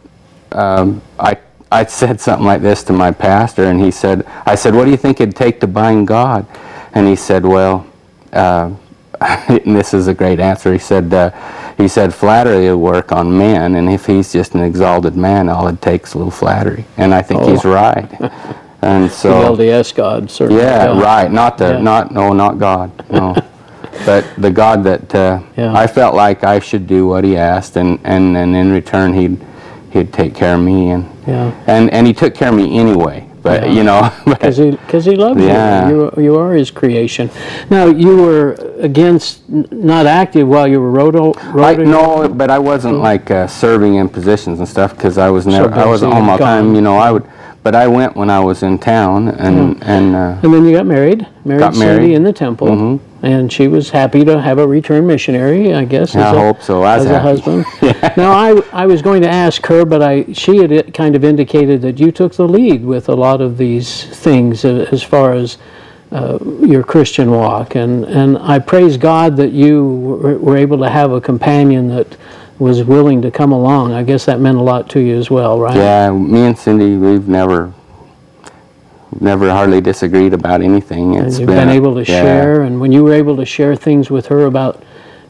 um, 0.52 1.00
I 1.18 1.38
I 1.72 1.84
said 1.86 2.20
something 2.20 2.46
like 2.46 2.60
this 2.60 2.82
to 2.84 2.92
my 2.92 3.10
pastor, 3.10 3.64
and 3.64 3.80
he 3.80 3.90
said, 3.90 4.26
"I 4.44 4.54
said, 4.54 4.74
what 4.74 4.84
do 4.84 4.90
you 4.90 4.96
think 4.98 5.20
it'd 5.20 5.34
take 5.34 5.58
to 5.60 5.66
bind 5.66 6.06
God?" 6.06 6.46
And 6.92 7.06
he 7.08 7.16
said, 7.16 7.44
"Well." 7.46 7.86
Uh, 8.32 8.72
and 9.48 9.74
this 9.74 9.94
is 9.94 10.06
a 10.06 10.14
great 10.14 10.38
answer. 10.38 10.72
He 10.72 10.78
said, 10.78 11.12
uh, 11.12 11.30
he 11.76 11.88
said, 11.88 12.14
flattery 12.14 12.68
will 12.68 12.76
work 12.76 13.10
on 13.10 13.36
men, 13.36 13.74
and 13.74 13.88
if 13.88 14.06
he's 14.06 14.32
just 14.32 14.54
an 14.54 14.60
exalted 14.62 15.16
man, 15.16 15.48
all 15.48 15.66
it 15.66 15.82
takes 15.82 16.10
is 16.10 16.14
a 16.14 16.18
little 16.18 16.30
flattery. 16.30 16.84
And 16.96 17.12
I 17.12 17.22
think 17.22 17.42
he's 17.42 17.64
Oh. 17.64 17.72
right. 17.74 18.08
And 18.80 19.10
so, 19.10 19.56
the 19.56 19.64
LDS 19.64 19.92
God, 19.92 20.30
certainly. 20.30 20.62
yeah, 20.62 20.96
right. 21.02 21.32
Not 21.32 21.58
the, 21.58 21.72
Yeah. 21.72 21.80
not 21.80 22.12
no, 22.12 22.32
not 22.32 22.60
God. 22.60 22.92
No. 23.10 23.34
but 24.06 24.24
the 24.38 24.50
God 24.50 24.84
that 24.84 25.14
uh, 25.14 25.40
Yeah. 25.56 25.72
I 25.74 25.86
felt 25.86 26.14
like 26.14 26.44
I 26.44 26.58
should 26.60 26.86
do 26.86 27.06
what 27.06 27.24
He 27.24 27.36
asked, 27.36 27.76
and 27.76 27.98
and, 28.04 28.36
and 28.36 28.54
in 28.56 28.72
return 28.72 29.12
He'd 29.14 29.38
He'd 29.90 30.12
take 30.12 30.34
care 30.34 30.54
of 30.54 30.60
me, 30.60 30.90
and 30.90 31.04
Yeah. 31.26 31.52
and 31.66 31.90
and 31.92 32.06
He 32.06 32.12
took 32.12 32.34
care 32.34 32.48
of 32.50 32.54
me 32.54 32.78
anyway. 32.78 33.24
But 33.42 33.62
Yeah. 33.62 33.72
you 33.72 33.82
know, 33.84 34.10
Because 34.24 34.56
he, 34.58 34.76
cause 34.88 35.04
he 35.04 35.14
loves 35.16 35.40
Yeah. 35.40 35.88
you. 35.88 36.10
you. 36.16 36.22
You 36.24 36.36
are 36.38 36.52
his 36.54 36.70
creation. 36.70 37.30
Now, 37.70 37.86
you 37.86 38.16
were 38.16 38.56
against, 38.80 39.48
not 39.48 40.06
active 40.06 40.46
while 40.48 40.66
you 40.66 40.80
were 40.80 40.90
roto, 40.90 41.32
I, 41.54 41.74
roto 41.76 41.84
no, 41.84 42.28
but 42.28 42.50
I 42.50 42.58
wasn't 42.58 42.98
like 42.98 43.30
uh, 43.30 43.46
serving 43.46 43.94
in 43.94 44.08
positions 44.08 44.58
and 44.58 44.68
stuff 44.68 44.90
because 44.96 45.18
I 45.18 45.30
was 45.30 45.46
never, 45.46 45.72
I 45.72 45.86
wasn't 45.86 46.12
all 46.14 46.26
the 46.32 46.36
time. 46.44 46.74
You 46.74 46.80
know, 46.82 46.96
I 46.98 47.10
would, 47.12 47.24
but 47.62 47.74
I 47.76 47.86
went 47.86 48.16
when 48.16 48.28
I 48.28 48.40
was 48.40 48.62
in 48.64 48.76
town, 48.78 49.28
and 49.28 49.78
and 49.82 50.16
uh, 50.16 50.36
And 50.42 50.52
then 50.52 50.64
you 50.64 50.72
got 50.76 50.86
married, 50.86 51.26
married 51.44 51.60
Got 51.60 51.74
Cindy 51.74 51.86
married. 51.86 52.02
Mm-hmm. 52.08 52.16
in 52.16 52.22
the 52.24 52.32
temple, 52.32 53.00
and 53.22 53.52
she 53.52 53.66
was 53.66 53.90
happy 53.90 54.24
to 54.24 54.40
have 54.40 54.58
a 54.58 54.66
return 54.66 55.06
missionary, 55.06 55.74
I 55.74 55.84
guess. 55.84 56.14
I 56.14 56.28
as 56.28 56.36
a, 56.36 56.40
hope 56.40 56.62
so. 56.62 56.82
I 56.82 56.96
as 56.96 57.06
a 57.06 57.18
husband. 57.18 57.64
Now, 58.16 58.32
I, 58.32 58.60
I 58.72 58.86
was 58.86 59.02
going 59.02 59.22
to 59.22 59.28
ask 59.28 59.64
her, 59.66 59.84
but 59.84 60.02
I 60.02 60.32
she 60.32 60.58
had 60.58 60.94
kind 60.94 61.16
of 61.16 61.24
indicated 61.24 61.82
that 61.82 61.98
you 61.98 62.12
took 62.12 62.34
the 62.34 62.46
lead 62.46 62.84
with 62.84 63.08
a 63.08 63.14
lot 63.14 63.40
of 63.40 63.58
these 63.58 64.04
things 64.04 64.64
as 64.64 65.02
far 65.02 65.32
as 65.32 65.58
uh, 66.10 66.38
your 66.60 66.82
Christian 66.82 67.30
walk, 67.30 67.74
and 67.74 68.04
and 68.04 68.38
I 68.38 68.58
praise 68.58 68.96
God 68.96 69.36
that 69.36 69.52
you 69.52 69.84
were 70.40 70.56
able 70.56 70.78
to 70.78 70.88
have 70.88 71.12
a 71.12 71.20
companion 71.20 71.88
that 71.88 72.16
was 72.58 72.82
willing 72.82 73.22
to 73.22 73.30
come 73.30 73.52
along. 73.52 73.92
I 73.92 74.02
guess 74.02 74.24
that 74.26 74.40
meant 74.40 74.58
a 74.58 74.62
lot 74.62 74.88
to 74.90 75.00
you 75.00 75.16
as 75.16 75.30
well, 75.30 75.58
right? 75.58 75.76
yeah, 75.76 76.10
me 76.10 76.40
and 76.40 76.58
Cindy, 76.58 76.96
we've 76.96 77.28
never, 77.28 77.72
never 79.20 79.50
hardly 79.50 79.80
disagreed 79.80 80.34
about 80.34 80.60
anything. 80.62 81.16
And 81.16 81.26
It's 81.26 81.38
you've 81.38 81.48
been 81.48 81.68
a- 81.68 81.72
able 81.72 81.94
to 81.94 82.00
yeah. 82.00 82.22
share, 82.22 82.62
and 82.62 82.80
when 82.80 82.92
you 82.92 83.02
were 83.04 83.12
able 83.14 83.36
to 83.36 83.44
share 83.44 83.74
things 83.76 84.10
with 84.10 84.26
her 84.26 84.44
about 84.46 84.82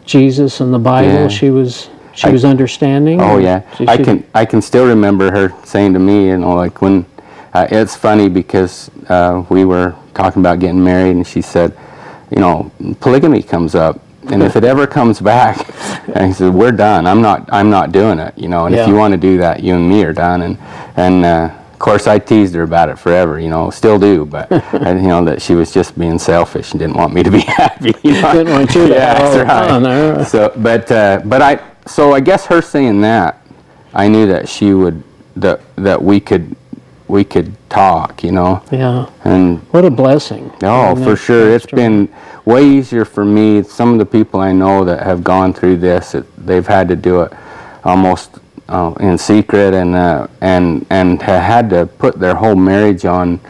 Jesus 0.05 0.61
and 0.61 0.73
the 0.73 0.79
Bible, 0.79 1.09
Yeah. 1.13 1.29
she 1.29 1.51
was 1.51 1.89
she 2.15 2.29
I- 2.29 2.31
was 2.33 2.45
understanding. 2.45 3.21
Oh 3.21 3.39
yeah, 3.39 3.63
I 3.87 3.97
can 3.97 4.25
I 4.35 4.45
can 4.45 4.61
still 4.63 4.87
remember 4.87 5.31
her 5.31 5.53
saying 5.65 5.93
to 5.95 5.99
me, 6.01 6.27
you 6.29 6.39
know, 6.39 6.55
like 6.55 6.83
when 6.83 7.05
uh, 7.55 7.67
it's 7.71 7.95
funny 7.97 8.29
because 8.29 8.91
uh, 9.09 9.43
we 9.49 9.65
were 9.65 9.95
talking 10.15 10.41
about 10.43 10.59
getting 10.59 10.83
married, 10.83 11.17
and 11.17 11.27
she 11.27 11.41
said, 11.41 11.77
you 12.31 12.41
know, 12.41 12.71
polygamy 13.01 13.43
comes 13.43 13.75
up, 13.75 14.01
and 14.31 14.43
if 14.43 14.57
it 14.57 14.65
ever 14.65 14.87
comes 14.87 15.21
back, 15.21 15.57
and 16.15 16.27
he 16.27 16.33
said, 16.33 16.53
we're 16.53 16.73
done. 16.73 17.07
I'm 17.07 17.23
not 17.23 17.49
I'm 17.53 17.71
not 17.71 17.93
doing 17.93 18.19
it, 18.19 18.37
you 18.37 18.49
know. 18.49 18.67
And 18.67 18.75
Yeah. 18.75 18.83
if 18.83 18.89
you 18.89 18.97
want 18.97 19.13
to 19.13 19.19
do 19.19 19.39
that, 19.39 19.63
you 19.63 19.75
and 19.77 19.89
me 19.89 20.03
are 20.05 20.13
done. 20.13 20.43
And 20.43 20.59
and 20.97 21.25
uh, 21.25 21.51
of 21.79 21.83
course 21.83 22.09
I 22.09 22.19
teased 22.19 22.57
her 22.57 22.65
about 22.65 22.89
it 22.89 22.99
forever, 22.99 23.39
you 23.39 23.49
know, 23.49 23.71
still 23.71 24.01
do, 24.01 24.25
but 24.27 24.51
and, 24.73 25.01
you 25.01 25.07
know 25.07 25.25
that 25.27 25.41
she 25.41 25.55
was 25.55 25.73
just 25.73 25.97
being 25.97 26.19
selfish 26.19 26.73
and 26.73 26.81
didn't 26.81 26.97
want 26.97 27.15
me 27.15 27.23
to 27.23 27.31
be 27.31 27.39
happy. 27.63 27.95
You 28.03 28.21
know? 28.21 28.33
Didn't 28.33 28.53
want 28.53 28.75
you 28.75 28.89
to 28.89 28.95
yeah, 28.95 29.15
have 29.15 29.23
all 29.23 29.31
that's 29.31 29.37
the 29.37 29.45
right. 29.45 30.17
fun. 30.17 30.25
So, 30.27 30.53
but 30.57 30.91
uh, 30.91 31.23
but 31.25 31.41
I 31.41 31.61
so 31.87 32.13
I 32.15 32.19
guess 32.19 32.47
her 32.47 32.63
saying 32.63 33.01
that, 33.03 33.47
I 33.95 34.09
knew 34.09 34.27
that 34.27 34.49
she 34.49 34.75
would 34.75 35.05
that 35.37 35.61
that 35.77 36.03
we 36.03 36.19
could 36.19 36.57
we 37.07 37.23
could 37.23 37.55
talk, 37.71 38.25
you 38.25 38.33
know, 38.33 38.61
Yeah, 38.73 39.09
and 39.23 39.61
what 39.73 39.85
a 39.85 39.91
blessing. 39.91 40.51
oh, 40.65 40.97
for 40.97 41.15
sure, 41.15 41.55
it's 41.55 41.65
been 41.67 42.13
way 42.45 42.67
easier 42.69 43.05
for 43.05 43.25
me. 43.25 43.63
Some 43.63 43.93
of 43.93 44.01
the 44.01 44.05
people 44.05 44.41
I 44.41 44.51
know 44.51 44.85
that 44.85 45.05
have 45.05 45.23
gone 45.23 45.55
through 45.55 45.77
this, 45.77 46.17
it, 46.17 46.27
they've 46.45 46.67
had 46.67 46.89
to 46.89 46.97
do 46.97 47.23
it 47.23 47.33
almost 47.85 48.41
uh, 48.69 48.93
in 49.01 49.19
secret, 49.19 49.75
and 49.75 49.95
uh, 49.95 50.27
and 50.41 50.87
and 50.91 51.21
ha- 51.23 51.41
had 51.41 51.71
to 51.71 51.87
put 51.87 52.19
their 52.19 52.35
whole 52.35 52.57
marriage 52.57 53.05
on. 53.05 53.41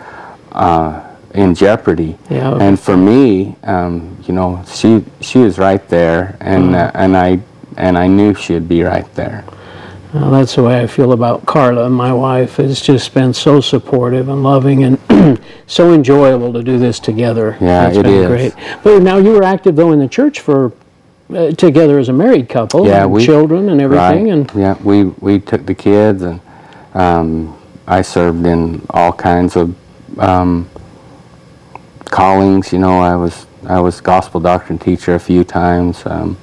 Uh, 0.52 1.04
in 1.34 1.54
jeopardy, 1.54 2.16
Yeah. 2.30 2.54
and 2.56 2.80
for 2.80 2.96
me, 2.96 3.54
um, 3.62 4.16
you 4.26 4.32
know, 4.34 4.64
she 4.66 5.04
she 5.20 5.38
was 5.38 5.58
right 5.58 5.86
there, 5.88 6.36
and 6.40 6.74
uh, 6.74 6.90
and 6.94 7.16
I 7.16 7.38
and 7.76 7.98
I 7.98 8.06
knew 8.08 8.34
she'd 8.34 8.66
be 8.66 8.82
right 8.82 9.06
there. 9.14 9.44
Well, 10.14 10.30
that's 10.30 10.54
the 10.56 10.62
way 10.62 10.80
I 10.80 10.86
feel 10.86 11.12
about 11.12 11.44
Carla, 11.44 11.90
my 11.90 12.12
wife. 12.14 12.56
has 12.56 12.80
just 12.80 13.12
been 13.12 13.34
so 13.34 13.60
supportive 13.60 14.30
and 14.30 14.42
loving 14.42 14.84
and 14.84 15.38
so 15.66 15.92
enjoyable 15.92 16.50
to 16.54 16.62
do 16.62 16.78
this 16.78 16.98
together. 16.98 17.56
Yeah, 17.60 17.88
it's 17.88 17.98
it 17.98 18.04
been 18.04 18.14
is. 18.14 18.28
great. 18.28 18.54
But 18.82 19.02
now 19.02 19.18
you 19.18 19.30
were 19.32 19.44
active 19.44 19.76
though 19.76 19.92
in 19.92 19.98
the 19.98 20.08
church 20.08 20.40
for 20.40 20.72
uh, 21.34 21.50
together 21.52 21.98
as 21.98 22.08
a 22.08 22.12
married 22.12 22.48
couple, 22.48 22.86
Yeah, 22.86 23.02
and 23.02 23.12
we- 23.12 23.24
children 23.24 23.68
and 23.68 23.80
everything, 23.80 24.24
Right. 24.24 24.32
and 24.32 24.50
yeah, 24.54 24.76
we 24.82 25.04
we 25.20 25.38
took 25.38 25.66
the 25.66 25.74
kids, 25.74 26.22
and 26.22 26.40
um, 26.94 27.56
I 27.86 28.02
served 28.02 28.46
in 28.46 28.82
all 28.90 29.12
kinds 29.12 29.56
of 29.56 29.74
um, 30.18 30.68
callings. 32.06 32.72
You 32.72 32.78
know, 32.78 32.98
I 33.00 33.16
was 33.16 33.46
I 33.66 33.80
was 33.80 34.00
gospel 34.00 34.40
doctrine 34.40 34.78
teacher 34.78 35.14
a 35.14 35.18
few 35.20 35.44
times. 35.44 36.02
Um, 36.06 36.36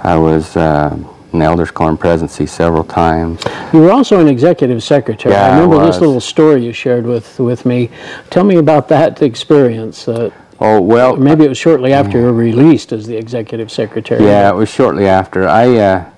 I 0.00 0.16
was 0.16 0.56
uh, 0.56 0.96
an 1.32 1.42
elders 1.42 1.70
quorum 1.70 1.96
presidency 1.96 2.46
several 2.46 2.84
times. 2.84 3.42
You 3.72 3.80
were 3.80 3.90
also 3.92 4.20
an 4.20 4.28
executive 4.28 4.82
secretary. 4.82 5.34
Yeah, 5.34 5.46
I 5.46 5.48
I 5.50 5.60
remember 5.60 5.84
this 5.84 6.00
little 6.00 6.20
story 6.20 6.64
you 6.64 6.72
shared 6.72 7.06
with, 7.06 7.38
with 7.40 7.64
me. 7.66 7.90
Tell 8.30 8.44
me 8.44 8.56
about 8.56 8.88
that 8.88 9.20
experience. 9.22 10.06
Uh, 10.08 10.30
Oh 10.60 10.80
well, 10.80 11.16
maybe 11.16 11.44
it 11.44 11.48
was 11.48 11.58
shortly 11.58 11.92
after 11.92 12.18
you 12.18 12.24
were 12.24 12.32
released 12.32 12.92
as 12.92 13.06
the 13.06 13.16
executive 13.16 13.70
secretary. 13.70 14.24
Yeah, 14.24 14.48
it 14.50 14.54
was 14.54 14.68
shortly 14.68 15.06
after. 15.08 15.48
I 15.48 15.76
uh, 15.78 16.10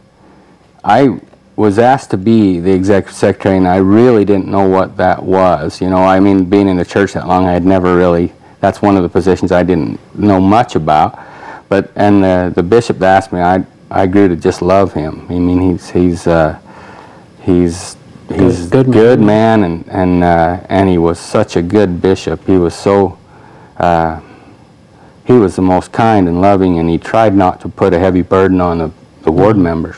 I 0.85 1.21
was 1.57 1.79
asked 1.79 2.11
to 2.11 2.19
be 2.19 2.61
the 2.61 2.71
executive 2.73 3.17
secretary, 3.17 3.57
and 3.57 3.67
I 3.67 3.77
really 3.77 4.25
didn't 4.27 4.47
know 4.49 4.69
what 4.69 4.97
that 4.99 5.23
was. 5.23 5.81
You 5.81 5.89
know, 5.89 5.99
I 6.05 6.21
mean, 6.21 6.45
being 6.45 6.69
in 6.69 6.77
the 6.77 6.85
church 6.85 7.15
that 7.15 7.27
long, 7.27 7.47
I 7.47 7.53
had 7.53 7.65
never 7.65 7.97
really. 7.97 8.33
That's 8.61 8.83
one 8.83 8.97
of 8.97 9.03
the 9.03 9.09
positions 9.09 9.53
I 9.53 9.63
didn't 9.63 9.99
know 10.15 10.41
much 10.41 10.75
about. 10.77 11.19
But 11.69 11.91
and 11.97 12.23
the 12.23 12.53
the 12.55 12.63
bishop 12.63 12.99
that 12.99 13.17
asked 13.17 13.33
me, 13.33 13.41
I 13.41 13.65
I 13.91 14.07
grew 14.07 14.29
to 14.29 14.37
just 14.37 14.61
love 14.61 14.93
him. 14.93 15.27
I 15.31 15.35
mean, 15.39 15.61
he's 15.73 15.89
he's 15.91 16.27
uh, 16.27 16.59
he's 17.41 17.97
he's 18.29 18.67
Good- 18.69 18.87
good 18.87 18.93
good 18.93 19.21
man. 19.21 19.61
man, 19.63 19.65
and 19.65 19.89
and 19.89 20.25
uh, 20.25 20.61
and 20.69 20.89
he 20.91 20.99
was 20.99 21.19
such 21.19 21.57
a 21.57 21.63
good 21.63 22.03
bishop. 22.03 22.47
He 22.47 22.59
was 22.59 22.75
so 22.75 23.19
he 25.27 25.33
was 25.33 25.57
the 25.57 25.63
most 25.63 25.93
kind 25.93 26.29
and 26.29 26.41
loving, 26.41 26.79
and 26.79 26.89
he 26.89 26.99
tried 26.99 27.35
not 27.35 27.61
to 27.63 27.69
put 27.69 27.93
a 27.93 27.99
heavy 27.99 28.23
burden 28.23 28.61
on 28.61 28.79
the, 28.79 28.91
the 29.23 29.33
ward 29.33 29.57
members. 29.57 29.97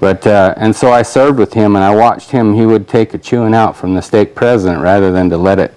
But 0.00 0.26
uh, 0.26 0.54
and 0.56 0.76
so 0.76 0.92
I 0.92 1.02
served 1.02 1.38
with 1.38 1.52
him, 1.54 1.74
and 1.74 1.84
I 1.84 1.92
watched 1.94 2.30
him. 2.30 2.54
He 2.54 2.64
would 2.66 2.86
take 2.86 3.14
a 3.14 3.18
chewing 3.18 3.54
out 3.54 3.76
from 3.76 3.94
the 3.94 4.02
stake 4.02 4.34
president 4.34 4.80
rather 4.80 5.10
than 5.10 5.28
to 5.30 5.36
let 5.36 5.58
it, 5.58 5.74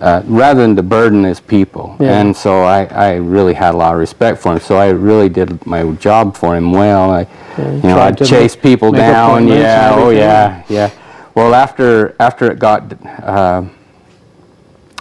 uh, 0.00 0.22
rather 0.24 0.62
than 0.62 0.74
to 0.76 0.82
burden 0.82 1.24
his 1.24 1.38
people. 1.40 1.94
Yeah. 2.00 2.18
And 2.18 2.34
so 2.34 2.62
I, 2.62 2.84
I 2.84 3.14
really 3.16 3.52
had 3.52 3.74
a 3.74 3.76
lot 3.76 3.92
of 3.92 4.00
respect 4.00 4.38
for 4.40 4.52
him. 4.54 4.60
So 4.60 4.76
I 4.76 4.88
really 4.88 5.28
did 5.28 5.66
my 5.66 5.82
job 5.96 6.34
for 6.34 6.56
him 6.56 6.72
well. 6.72 7.10
I, 7.10 7.26
you 7.58 7.64
know, 7.64 7.80
tried 7.80 7.98
I'd 7.98 8.18
to 8.18 8.24
chase 8.24 8.54
make- 8.54 8.62
people 8.62 8.92
make 8.92 9.00
down. 9.00 9.48
Yeah, 9.48 9.92
oh 9.94 10.08
yeah, 10.10 10.62
yeah. 10.70 10.90
Well, 11.34 11.54
after 11.54 12.14
after 12.20 12.50
it 12.50 12.58
got. 12.58 12.94
Uh, 13.22 13.64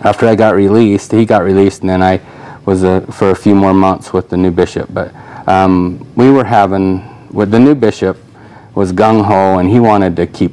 after 0.01 0.27
I 0.27 0.35
got 0.35 0.55
released, 0.55 1.11
he 1.11 1.25
got 1.25 1.43
released, 1.43 1.81
and 1.81 1.89
then 1.89 2.03
I 2.03 2.21
was 2.65 2.83
uh, 2.83 3.01
for 3.01 3.31
a 3.31 3.35
few 3.35 3.55
more 3.55 3.73
months 3.73 4.13
with 4.13 4.29
the 4.29 4.37
new 4.37 4.51
bishop. 4.51 4.89
But 4.93 5.13
um, 5.47 6.05
we 6.15 6.29
were 6.29 6.43
having, 6.43 7.31
with 7.33 7.51
the 7.51 7.59
new 7.59 7.75
bishop 7.75 8.17
was 8.75 8.93
gung 8.93 9.25
ho, 9.25 9.57
and 9.57 9.69
he 9.69 9.79
wanted 9.79 10.15
to 10.17 10.27
keep 10.27 10.51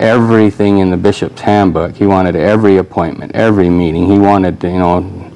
everything 0.00 0.78
in 0.78 0.90
the 0.90 0.96
bishop's 0.96 1.40
handbook. 1.40 1.94
He 1.94 2.06
wanted 2.06 2.34
every 2.34 2.78
appointment, 2.78 3.32
every 3.32 3.70
meeting. 3.70 4.10
He 4.10 4.18
wanted, 4.18 4.60
to, 4.62 4.68
you 4.68 4.78
know, 4.78 5.30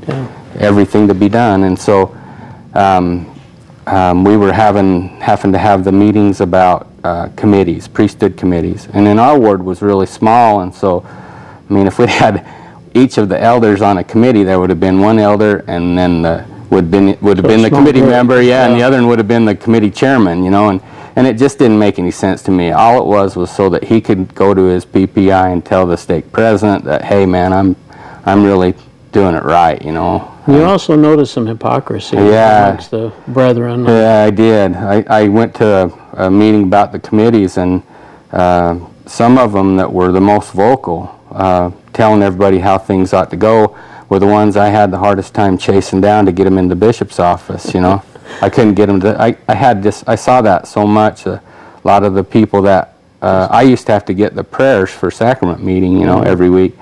everything 0.58 1.06
to 1.08 1.14
be 1.14 1.28
done, 1.28 1.64
and 1.64 1.78
so 1.78 2.16
um, 2.74 3.32
um, 3.86 4.24
we 4.24 4.36
were 4.36 4.52
having 4.52 5.08
having 5.20 5.52
to 5.52 5.58
have 5.58 5.84
the 5.84 5.92
meetings 5.92 6.40
about 6.40 6.88
uh, 7.04 7.28
committees, 7.36 7.86
priesthood 7.88 8.36
committees, 8.36 8.88
and 8.92 9.06
then 9.06 9.18
our 9.18 9.38
ward 9.38 9.62
was 9.62 9.80
really 9.82 10.06
small, 10.06 10.60
and 10.60 10.74
so 10.74 11.06
I 11.08 11.72
mean, 11.72 11.86
if 11.86 11.98
we 11.98 12.06
had 12.06 12.44
each 12.98 13.18
of 13.18 13.28
the 13.28 13.40
elders 13.40 13.80
on 13.82 13.98
a 13.98 14.04
committee, 14.04 14.42
there 14.44 14.58
would 14.58 14.70
have 14.70 14.80
been 14.80 15.00
one 15.00 15.18
elder, 15.18 15.64
and 15.68 15.96
then 15.96 16.22
the 16.22 16.44
would 16.70 16.90
been 16.90 17.16
would 17.22 17.38
have 17.38 17.46
been 17.46 17.62
the 17.62 17.70
committee 17.70 18.02
member, 18.02 18.42
yeah, 18.42 18.66
and 18.66 18.78
the 18.78 18.82
other 18.82 18.98
one 18.98 19.06
would 19.08 19.18
have 19.18 19.28
been 19.28 19.44
the 19.44 19.54
committee 19.54 19.90
chairman, 19.90 20.44
you 20.44 20.50
know, 20.50 20.68
and 20.68 20.80
and 21.16 21.26
it 21.26 21.38
just 21.38 21.58
didn't 21.58 21.78
make 21.78 21.98
any 21.98 22.10
sense 22.10 22.42
to 22.42 22.50
me. 22.50 22.70
All 22.70 23.00
it 23.00 23.06
was 23.06 23.36
was 23.36 23.50
so 23.50 23.68
that 23.70 23.84
he 23.84 24.00
could 24.00 24.34
go 24.34 24.54
to 24.54 24.62
his 24.64 24.84
PPI 24.84 25.52
and 25.52 25.64
tell 25.64 25.86
the 25.86 25.96
stake 25.96 26.30
president 26.30 26.84
that, 26.84 27.04
hey, 27.04 27.24
man, 27.26 27.52
I'm 27.52 27.74
I'm 28.24 28.44
really 28.44 28.74
doing 29.12 29.34
it 29.34 29.42
right, 29.42 29.80
you 29.82 29.92
know. 29.92 30.34
You 30.46 30.64
also 30.64 30.94
noticed 30.96 31.32
some 31.32 31.46
hypocrisy 31.46 32.16
Yeah. 32.16 32.68
amongst 32.68 32.90
the 32.90 33.12
brethren. 33.28 33.84
Yeah, 33.84 34.24
I 34.24 34.30
did. 34.30 34.76
I, 34.76 35.04
I 35.08 35.28
went 35.28 35.54
to 35.56 35.66
a, 36.16 36.26
a 36.26 36.30
meeting 36.30 36.64
about 36.64 36.92
the 36.92 36.98
committees, 36.98 37.56
and 37.58 37.82
uh, 38.32 38.78
some 39.06 39.38
of 39.38 39.52
them 39.52 39.76
that 39.76 39.90
were 39.92 40.12
the 40.12 40.20
most 40.20 40.52
vocal, 40.52 41.18
uh, 41.30 41.70
telling 41.98 42.22
everybody 42.22 42.60
how 42.60 42.78
things 42.78 43.12
ought 43.12 43.28
to 43.28 43.36
go, 43.36 43.76
were 44.08 44.20
the 44.20 44.26
ones 44.26 44.56
I 44.56 44.68
had 44.68 44.92
the 44.92 44.98
hardest 44.98 45.34
time 45.34 45.58
chasing 45.58 46.00
down 46.00 46.26
to 46.26 46.32
get 46.32 46.44
them 46.44 46.56
in 46.56 46.68
the 46.68 46.76
bishop's 46.76 47.18
office. 47.18 47.74
You 47.74 47.80
know, 47.80 48.02
I 48.40 48.48
couldn't 48.48 48.74
get 48.74 48.86
them 48.86 49.00
to. 49.00 49.20
I, 49.20 49.36
I 49.48 49.54
had 49.56 49.82
just 49.82 50.08
I 50.08 50.14
saw 50.14 50.40
that 50.42 50.68
so 50.68 50.86
much. 50.86 51.26
A 51.26 51.42
lot 51.82 52.04
of 52.04 52.14
the 52.14 52.22
people 52.22 52.62
that 52.62 52.94
uh, 53.20 53.48
I 53.50 53.62
used 53.62 53.84
to 53.86 53.92
have 53.92 54.04
to 54.04 54.14
get 54.14 54.36
the 54.36 54.44
prayers 54.44 54.90
for 54.90 55.10
sacrament 55.10 55.60
meeting. 55.60 55.98
You 55.98 56.06
know, 56.06 56.22
every 56.22 56.50
week. 56.50 56.78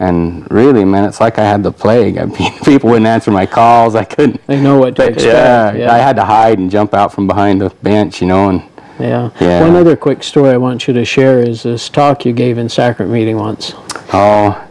and 0.00 0.50
really, 0.50 0.84
man, 0.84 1.04
it's 1.08 1.20
like 1.20 1.38
I 1.38 1.44
had 1.44 1.62
the 1.62 1.72
plague. 1.72 2.18
I 2.22 2.24
mean, 2.24 2.52
people 2.64 2.90
wouldn't 2.90 3.06
answer 3.06 3.30
my 3.30 3.46
calls. 3.46 3.94
I 3.94 4.04
couldn't. 4.04 4.44
They 4.48 4.60
know 4.60 4.78
what 4.78 4.96
to 4.96 5.04
expect. 5.04 5.24
Yeah, 5.24 5.74
yeah. 5.74 5.94
I 5.94 5.98
had 5.98 6.16
to 6.16 6.24
hide 6.24 6.58
and 6.58 6.72
jump 6.72 6.92
out 6.92 7.12
from 7.14 7.28
behind 7.28 7.60
the 7.60 7.70
bench, 7.82 8.20
you 8.20 8.26
know, 8.26 8.48
and 8.48 8.62
Yeah. 8.98 9.30
Yeah. 9.40 9.60
One 9.60 9.76
other 9.76 9.96
quick 9.96 10.22
story 10.22 10.50
I 10.50 10.56
want 10.56 10.86
you 10.88 10.94
to 10.94 11.04
share 11.04 11.40
is 11.40 11.62
this 11.64 11.88
talk 11.88 12.24
you 12.24 12.32
gave 12.32 12.58
in 12.58 12.68
sacrament 12.68 13.12
meeting 13.12 13.36
once. 13.36 13.72
Oh, 14.12 14.66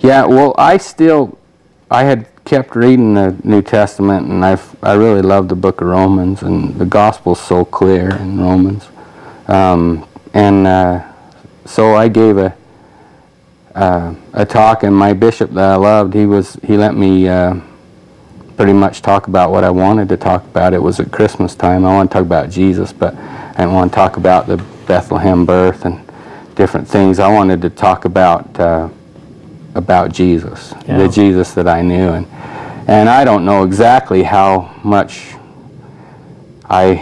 yeah. 0.00 0.24
Well, 0.24 0.54
I 0.56 0.78
still, 0.78 1.38
I 1.90 2.04
had 2.04 2.26
kept 2.44 2.74
reading 2.74 3.14
the 3.14 3.36
New 3.44 3.60
Testament, 3.60 4.26
and 4.28 4.44
I 4.44 4.58
I 4.82 4.94
really 4.94 5.20
loved 5.20 5.50
the 5.50 5.56
Book 5.56 5.80
of 5.82 5.88
Romans, 5.88 6.42
and 6.42 6.74
the 6.76 6.86
Gospel's 6.86 7.40
so 7.40 7.64
clear 7.64 8.16
in 8.16 8.40
Romans, 8.40 8.88
um, 9.48 10.08
and 10.32 10.66
uh, 10.66 11.04
so 11.66 11.94
I 11.94 12.08
gave 12.08 12.38
a 12.38 12.56
uh, 13.74 14.14
a 14.32 14.46
talk, 14.46 14.82
and 14.82 14.96
my 14.96 15.12
bishop 15.12 15.52
that 15.52 15.72
I 15.72 15.76
loved, 15.76 16.14
he 16.14 16.24
was 16.24 16.54
he 16.64 16.76
let 16.76 16.94
me. 16.96 17.28
Uh, 17.28 17.60
Pretty 18.56 18.72
much 18.72 19.02
talk 19.02 19.28
about 19.28 19.52
what 19.52 19.62
I 19.62 19.70
wanted 19.70 20.08
to 20.08 20.16
talk 20.16 20.42
about. 20.42 20.74
It 20.74 20.82
was 20.82 20.98
at 20.98 21.12
Christmas 21.12 21.54
time. 21.54 21.84
I 21.84 21.94
want 21.94 22.10
to 22.10 22.14
talk 22.14 22.24
about 22.26 22.50
Jesus, 22.50 22.92
but 22.92 23.14
I 23.58 23.66
want 23.66 23.90
to 23.90 23.94
talk 23.96 24.16
about 24.16 24.46
the 24.46 24.56
Bethlehem 24.86 25.44
birth 25.44 25.84
and 25.84 26.00
different 26.54 26.86
things. 26.88 27.18
I 27.18 27.28
wanted 27.28 27.60
to 27.62 27.70
talk 27.70 28.04
about 28.04 28.58
uh, 28.58 28.88
about 29.74 30.12
Jesus, 30.12 30.72
Yeah. 30.86 30.98
the 30.98 31.08
Jesus 31.08 31.52
that 31.54 31.66
I 31.68 31.82
knew, 31.82 32.10
and 32.12 32.26
and 32.86 33.08
I 33.08 33.24
don't 33.24 33.44
know 33.44 33.64
exactly 33.64 34.22
how 34.22 34.74
much 34.84 35.34
I 36.70 36.94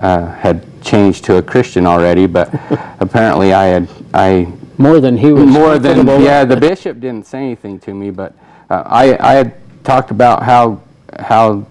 uh, 0.00 0.32
had 0.34 0.64
changed 0.82 1.24
to 1.26 1.36
a 1.36 1.42
Christian 1.42 1.86
already, 1.86 2.26
but 2.26 2.52
apparently 3.00 3.52
I 3.52 3.66
had 3.66 3.88
I 4.12 4.52
More 4.78 4.98
than 5.00 5.16
he 5.16 5.32
was. 5.32 5.46
more 5.46 5.78
than 5.78 6.06
yeah. 6.20 6.44
The 6.44 6.56
bishop 6.56 6.98
didn't 6.98 7.26
say 7.26 7.38
anything 7.38 7.78
to 7.80 7.94
me, 7.94 8.10
but 8.10 8.34
uh, 8.68 8.82
I 8.86 9.16
I 9.20 9.32
had 9.34 9.54
talked 9.84 10.10
about 10.10 10.42
how 10.42 10.80
how 11.20 11.64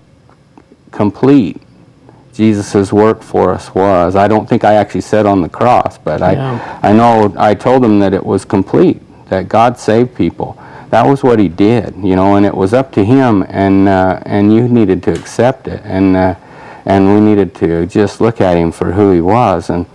complete 0.91 1.62
Jesus' 2.34 2.91
work 2.94 3.22
for 3.22 3.54
us 3.54 3.74
was. 3.76 4.15
I 4.15 4.28
don't 4.28 4.48
think 4.48 4.63
I 4.63 4.74
actually 4.76 5.02
said 5.02 5.26
on 5.26 5.41
the 5.41 5.50
cross, 5.50 5.98
but 5.98 6.22
I 6.22 6.34
Yeah. 6.34 6.80
I 6.82 6.94
know 6.94 7.34
I 7.38 7.54
told 7.54 7.84
him 7.84 8.00
that 8.00 8.13
it 8.13 8.26
was 8.26 8.46
complete, 8.46 9.02
that 9.30 9.48
God 9.50 9.78
saved 9.78 10.15
people. 10.15 10.58
That 10.89 11.06
was 11.06 11.24
what 11.24 11.39
He 11.39 11.48
did, 11.48 11.96
you 12.04 12.15
know, 12.17 12.36
and 12.36 12.46
it 12.46 12.54
was 12.54 12.74
up 12.74 12.91
to 12.94 13.06
Him, 13.06 13.46
and 13.48 13.88
uh, 13.88 14.20
and 14.26 14.54
you 14.54 14.67
needed 14.67 15.02
to 15.04 15.12
accept 15.12 15.67
it, 15.67 15.82
and 15.86 16.17
uh, 16.17 16.36
and 16.86 17.13
we 17.13 17.22
needed 17.22 17.56
to 17.56 17.86
just 17.86 18.20
look 18.20 18.41
at 18.41 18.58
Him 18.58 18.72
for 18.72 18.91
who 18.91 19.12
He 19.13 19.22
was, 19.22 19.70
and 19.70 19.86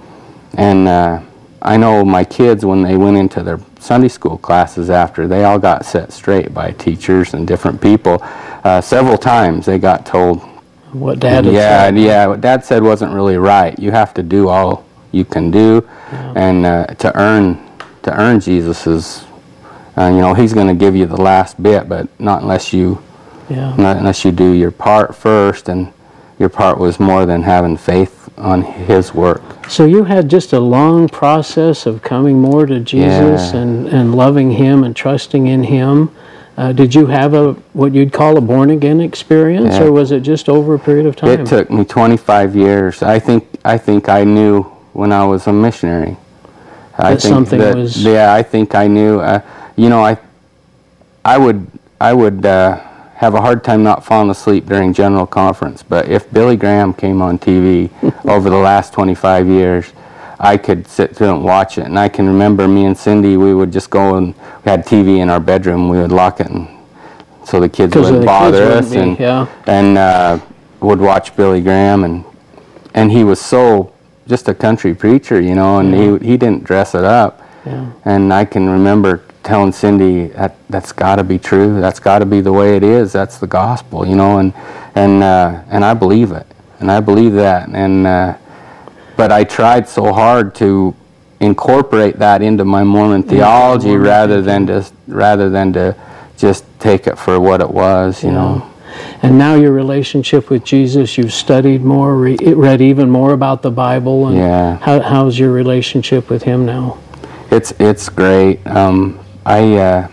and 0.54 0.88
uh, 0.88 1.20
I 1.60 1.76
know 1.76 2.04
my 2.04 2.24
kids 2.24 2.64
when 2.64 2.82
they 2.82 2.96
went 2.96 3.16
into 3.18 3.42
their 3.42 3.60
Sunday 3.78 4.08
school 4.08 4.38
classes 4.38 4.88
after, 4.88 5.26
they 5.28 5.44
all 5.44 5.58
got 5.58 5.84
set 5.84 6.12
straight 6.12 6.54
by 6.54 6.70
teachers 6.72 7.34
and 7.34 7.46
different 7.46 7.80
people. 7.80 8.18
Uh, 8.64 8.80
several 8.80 9.18
times 9.18 9.66
they 9.66 9.78
got 9.78 10.06
told, 10.06 10.40
What 10.98 11.20
dad 11.20 11.44
had 11.44 11.54
yeah, 11.54 11.86
said. 11.86 11.98
yeah, 11.98 12.26
what 12.26 12.40
Dad 12.40 12.64
said 12.64 12.82
wasn't 12.82 13.12
really 13.12 13.36
right. 13.36 13.78
You 13.78 13.90
have 13.90 14.14
to 14.14 14.22
do 14.22 14.48
all 14.48 14.84
you 15.12 15.24
can 15.24 15.50
do, 15.50 15.86
and 16.34 16.64
uh, 16.66 16.86
to 16.86 17.16
earn 17.18 17.58
to 18.02 18.18
earn 18.20 18.40
Jesus's, 18.40 19.24
uh, 19.98 20.06
you 20.06 20.20
know, 20.20 20.32
He's 20.34 20.52
going 20.52 20.68
to 20.68 20.74
give 20.74 20.94
you 20.96 21.06
the 21.06 21.20
last 21.20 21.60
bit, 21.62 21.88
but 21.88 22.08
not 22.20 22.42
unless 22.42 22.72
you 22.72 23.02
Yeah. 23.50 23.74
not 23.76 23.96
unless 23.98 24.24
you 24.24 24.32
do 24.32 24.52
your 24.52 24.70
part 24.70 25.14
first, 25.14 25.68
and 25.68 25.92
your 26.38 26.48
part 26.48 26.78
was 26.78 26.98
more 27.00 27.26
than 27.26 27.42
having 27.42 27.76
faith 27.76 28.28
on 28.38 28.62
His 28.62 29.14
work. 29.14 29.42
So 29.68 29.84
you 29.86 30.04
had 30.04 30.28
just 30.28 30.52
a 30.52 30.60
long 30.60 31.08
process 31.08 31.86
of 31.86 32.02
coming 32.02 32.40
more 32.40 32.66
to 32.66 32.78
Jesus 32.80 33.52
Yeah. 33.52 33.60
and, 33.60 33.88
and 33.88 34.14
loving 34.14 34.52
Him 34.52 34.84
and 34.84 34.94
trusting 34.94 35.46
in 35.46 35.64
Him. 35.64 36.10
Uh, 36.56 36.72
did 36.72 36.94
you 36.94 37.06
have 37.06 37.34
a 37.34 37.52
what 37.74 37.92
you'd 37.94 38.12
call 38.12 38.36
a 38.38 38.40
born 38.40 38.70
again 38.70 39.00
experience, 39.00 39.74
Yeah. 39.74 39.84
or 39.84 39.92
was 39.92 40.10
it 40.10 40.20
just 40.20 40.48
over 40.48 40.74
a 40.74 40.78
period 40.78 41.04
of 41.06 41.14
time? 41.14 41.28
It 41.30 41.46
took 41.46 41.70
me 41.70 41.84
25 41.84 42.56
years. 42.56 43.02
I 43.02 43.18
think 43.18 43.46
I 43.64 43.76
think 43.76 44.08
I 44.08 44.24
knew 44.24 44.62
when 44.94 45.12
I 45.12 45.24
was 45.26 45.46
a 45.46 45.52
missionary. 45.52 46.16
I 46.98 47.10
That 47.10 47.20
something 47.22 47.58
was- 47.60 48.02
Yeah, 48.02 48.32
I 48.32 48.42
think 48.42 48.74
I 48.74 48.86
knew. 48.86 49.20
Uh, 49.20 49.40
you 49.76 49.90
know, 49.90 50.02
I 50.02 50.16
I 51.24 51.36
would 51.36 51.66
I 52.00 52.14
would 52.14 52.46
uh, 52.46 52.78
have 53.16 53.34
a 53.34 53.40
hard 53.40 53.62
time 53.62 53.82
not 53.82 54.02
falling 54.04 54.30
asleep 54.30 54.66
during 54.66 54.94
general 54.94 55.26
conference. 55.26 55.82
But 55.82 56.08
if 56.08 56.30
Billy 56.32 56.56
Graham 56.56 56.94
came 56.94 57.20
on 57.20 57.38
TV 57.38 57.90
over 58.24 58.48
the 58.48 58.56
last 58.56 58.94
25 58.94 59.46
years, 59.46 59.92
I 60.38 60.56
could 60.56 60.86
sit 60.86 61.16
through 61.16 61.34
and 61.34 61.44
watch 61.44 61.78
it. 61.78 61.86
And 61.86 61.98
I 61.98 62.08
can 62.08 62.26
remember 62.26 62.68
me 62.68 62.84
and 62.84 62.96
Cindy. 62.96 63.36
We 63.36 63.54
would 63.54 63.72
just 63.72 63.90
go 63.90 64.16
and 64.16 64.34
we 64.34 64.70
had 64.70 64.84
TV 64.84 65.18
in 65.18 65.30
our 65.30 65.40
bedroom. 65.40 65.88
We 65.88 65.98
would 65.98 66.12
lock 66.12 66.40
it 66.40 66.48
and 66.48 66.68
so 67.46 67.60
the 67.60 67.68
kids 67.68 67.94
wouldn't 67.94 68.12
the 68.12 68.18
kids 68.18 68.26
bother 68.26 68.64
wouldn't 68.66 68.86
us. 68.86 68.92
be, 68.92 68.98
and 68.98 69.18
yeah. 69.20 69.46
and 69.66 69.96
uh, 69.96 70.40
would 70.80 70.98
watch 70.98 71.36
Billy 71.36 71.60
Graham 71.60 72.02
and 72.02 72.24
and 72.92 73.12
he 73.12 73.22
was 73.22 73.40
so 73.40 73.92
just 74.26 74.48
a 74.48 74.54
country 74.54 74.94
preacher, 74.94 75.40
you 75.40 75.54
know, 75.54 75.78
and 75.78 75.94
he 75.94 76.26
he 76.26 76.36
didn't 76.36 76.64
dress 76.64 76.94
it 76.94 77.04
up. 77.04 77.42
Yeah. 77.64 77.92
And 78.04 78.32
I 78.32 78.44
can 78.44 78.68
remember 78.68 79.22
telling 79.44 79.70
Cindy 79.70 80.26
that 80.28 80.56
that's 80.68 80.90
got 80.90 81.16
to 81.16 81.24
be 81.24 81.38
true. 81.38 81.80
That's 81.80 82.00
got 82.00 82.18
to 82.18 82.26
be 82.26 82.40
the 82.40 82.52
way 82.52 82.76
it 82.76 82.82
is. 82.82 83.12
That's 83.12 83.38
the 83.38 83.46
gospel, 83.46 84.04
you 84.04 84.16
know, 84.16 84.38
and 84.38 84.52
and 84.96 85.22
uh, 85.22 85.62
and 85.68 85.84
I 85.84 85.94
believe 85.94 86.32
it, 86.32 86.46
and 86.80 86.90
I 86.90 86.98
believe 86.98 87.32
that, 87.34 87.68
and 87.68 88.06
uh, 88.08 88.36
but 89.16 89.32
I 89.32 89.44
tried 89.44 89.88
so 89.88 90.12
hard 90.12 90.54
to 90.56 90.94
incorporate 91.40 92.18
that 92.18 92.42
into 92.42 92.64
my 92.64 92.82
Mormon 92.84 93.22
theology 93.22 93.88
Mormon 93.88 94.06
rather 94.06 94.42
than 94.42 94.66
just 94.66 94.94
rather 95.06 95.50
than 95.50 95.72
to 95.74 95.96
just 96.36 96.64
take 96.78 97.06
it 97.06 97.18
for 97.18 97.40
what 97.40 97.60
it 97.60 97.70
was, 97.70 98.22
you 98.22 98.30
know. 98.30 98.70
And 99.22 99.36
now 99.38 99.54
your 99.54 99.72
relationship 99.72 100.48
with 100.48 100.64
Jesus, 100.64 101.18
you've 101.18 101.32
studied 101.32 101.82
more, 101.82 102.14
re- 102.16 102.36
read 102.36 102.80
even 102.80 103.10
more 103.10 103.32
about 103.32 103.60
the 103.62 103.70
Bible, 103.70 104.28
and 104.28 104.36
Yeah. 104.36 104.76
how, 104.78 105.00
how's 105.00 105.38
your 105.38 105.52
relationship 105.52 106.30
with 106.30 106.42
Him 106.44 106.64
now? 106.64 106.98
It's 107.50 107.72
it's 107.78 108.08
great. 108.08 108.66
Um, 108.66 109.18
I, 109.44 109.76
uh, 109.76 110.08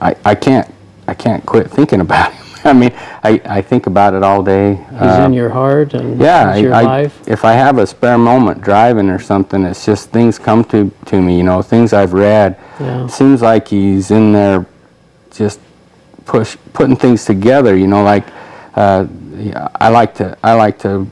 I 0.00 0.14
I 0.24 0.34
can't 0.34 0.72
I 1.08 1.14
can't 1.14 1.44
quit 1.44 1.70
thinking 1.70 2.00
about 2.00 2.32
him. 2.32 2.46
I 2.64 2.72
mean, 2.72 2.92
I, 3.22 3.40
I 3.44 3.62
think 3.62 3.86
about 3.86 4.14
it 4.14 4.22
all 4.22 4.42
day. 4.42 4.74
He's 4.90 5.00
Uh, 5.00 5.24
in 5.26 5.32
your 5.32 5.50
heart 5.50 5.94
and 5.94 6.20
yeah, 6.20 6.54
he's 6.54 6.62
your 6.64 6.74
I, 6.74 6.80
I, 6.80 6.84
life. 6.84 7.28
if 7.28 7.44
I 7.44 7.52
have 7.52 7.78
a 7.78 7.86
spare 7.86 8.18
moment 8.18 8.60
driving 8.62 9.10
or 9.10 9.18
something, 9.18 9.64
it's 9.64 9.84
just 9.84 10.10
things 10.10 10.38
come 10.38 10.64
to 10.64 10.90
to 11.06 11.20
me. 11.20 11.36
You 11.36 11.44
know, 11.44 11.62
things 11.62 11.92
I've 11.92 12.12
read. 12.12 12.56
Yeah. 12.80 13.06
Seems 13.06 13.42
like 13.42 13.68
he's 13.68 14.10
in 14.10 14.32
there, 14.32 14.66
just 15.30 15.60
push 16.24 16.56
putting 16.72 16.96
things 16.96 17.24
together. 17.24 17.76
You 17.76 17.86
know, 17.86 18.02
like 18.02 18.24
uh, 18.74 19.06
I 19.80 19.88
like 19.88 20.14
to 20.14 20.36
I 20.42 20.54
like 20.54 20.78
to 20.80 21.06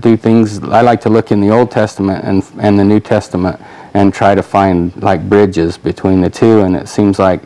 do 0.00 0.16
things. 0.16 0.58
I 0.62 0.80
like 0.80 1.00
to 1.02 1.10
look 1.10 1.30
in 1.32 1.40
the 1.40 1.50
Old 1.50 1.70
Testament 1.70 2.24
and 2.24 2.42
and 2.60 2.78
the 2.78 2.84
New 2.84 3.00
Testament 3.00 3.60
and 3.94 4.12
try 4.12 4.34
to 4.34 4.42
find 4.42 4.90
like 5.02 5.28
bridges 5.28 5.76
between 5.78 6.20
the 6.22 6.30
two. 6.30 6.60
And 6.60 6.76
it 6.76 6.88
seems 6.88 7.18
like 7.18 7.42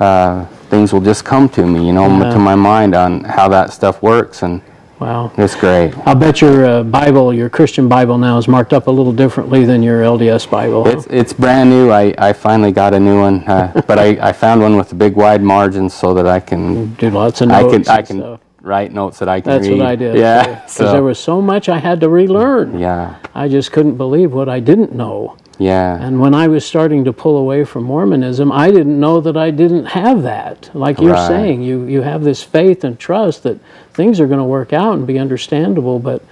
uh, 0.00 0.46
things 0.68 0.92
will 0.92 1.00
just 1.00 1.24
come 1.24 1.48
to 1.50 1.66
me, 1.66 1.86
you 1.86 1.92
know, 1.92 2.06
Yeah. 2.08 2.30
to 2.32 2.38
my 2.38 2.54
mind 2.54 2.94
on 2.94 3.24
how 3.24 3.48
that 3.48 3.72
stuff 3.72 4.02
works, 4.02 4.42
and 4.42 4.60
Wow. 4.98 5.30
it's 5.36 5.54
great. 5.54 5.92
I'll 6.06 6.14
bet 6.14 6.40
your 6.40 6.64
uh, 6.64 6.82
Bible, 6.82 7.32
your 7.34 7.50
Christian 7.50 7.86
Bible 7.88 8.16
now 8.16 8.38
is 8.38 8.48
marked 8.48 8.72
up 8.72 8.86
a 8.86 8.90
little 8.90 9.12
differently 9.12 9.64
than 9.66 9.82
your 9.82 10.02
LDS 10.02 10.46
Bible. 10.50 10.86
It's 10.88 11.06
it's 11.10 11.32
brand 11.34 11.68
new. 11.68 11.90
I, 11.90 12.14
I 12.16 12.32
finally 12.32 12.72
got 12.72 12.94
a 12.94 13.00
new 13.00 13.20
one, 13.20 13.44
uh, 13.46 13.82
but 13.86 13.98
I, 13.98 14.16
I 14.28 14.32
found 14.32 14.62
one 14.62 14.76
with 14.76 14.88
the 14.88 14.94
big 14.94 15.14
wide 15.14 15.42
margins 15.42 15.92
so 15.92 16.14
that 16.14 16.26
I 16.26 16.40
can 16.40 16.94
Do 16.94 17.10
lots 17.10 17.40
of 17.42 17.48
notes. 17.48 17.64
I 17.66 17.70
can 17.70 17.88
I 17.98 18.02
can 18.02 18.18
stuff. 18.20 18.40
write 18.62 18.92
notes 18.92 19.18
that 19.18 19.28
I 19.28 19.40
can 19.42 19.52
read. 19.52 19.58
That's 19.60 19.68
read. 19.68 19.78
what 19.78 19.86
I 19.86 19.96
did. 19.96 20.16
Yeah. 20.16 20.42
Because 20.46 20.72
So, 20.72 20.92
there 20.92 21.02
was 21.02 21.18
so 21.18 21.42
much 21.42 21.68
I 21.68 21.78
had 21.78 22.00
to 22.00 22.08
relearn. 22.08 22.78
yeah. 22.78 23.16
I 23.34 23.48
just 23.48 23.72
couldn't 23.72 23.96
believe 23.96 24.32
what 24.32 24.48
I 24.48 24.60
didn't 24.60 24.94
know. 24.94 25.36
Yeah. 25.58 25.96
And 26.00 26.20
when 26.20 26.34
I 26.34 26.48
was 26.48 26.66
starting 26.66 27.04
to 27.04 27.12
pull 27.12 27.36
away 27.38 27.64
from 27.64 27.84
Mormonism, 27.84 28.52
I 28.52 28.70
didn't 28.70 29.00
know 29.00 29.20
that 29.20 29.36
I 29.36 29.50
didn't 29.50 29.86
have 29.86 30.22
that. 30.22 30.70
Like 30.74 31.00
you're 31.00 31.12
Right. 31.12 31.28
saying, 31.28 31.62
you, 31.62 31.84
you 31.84 32.02
have 32.02 32.24
this 32.24 32.42
faith 32.42 32.84
and 32.84 32.98
trust 32.98 33.42
that 33.44 33.58
things 33.94 34.20
are 34.20 34.26
going 34.26 34.38
to 34.38 34.44
work 34.44 34.72
out 34.72 34.94
and 34.94 35.06
be 35.06 35.18
understandable, 35.18 35.98
but 35.98 36.22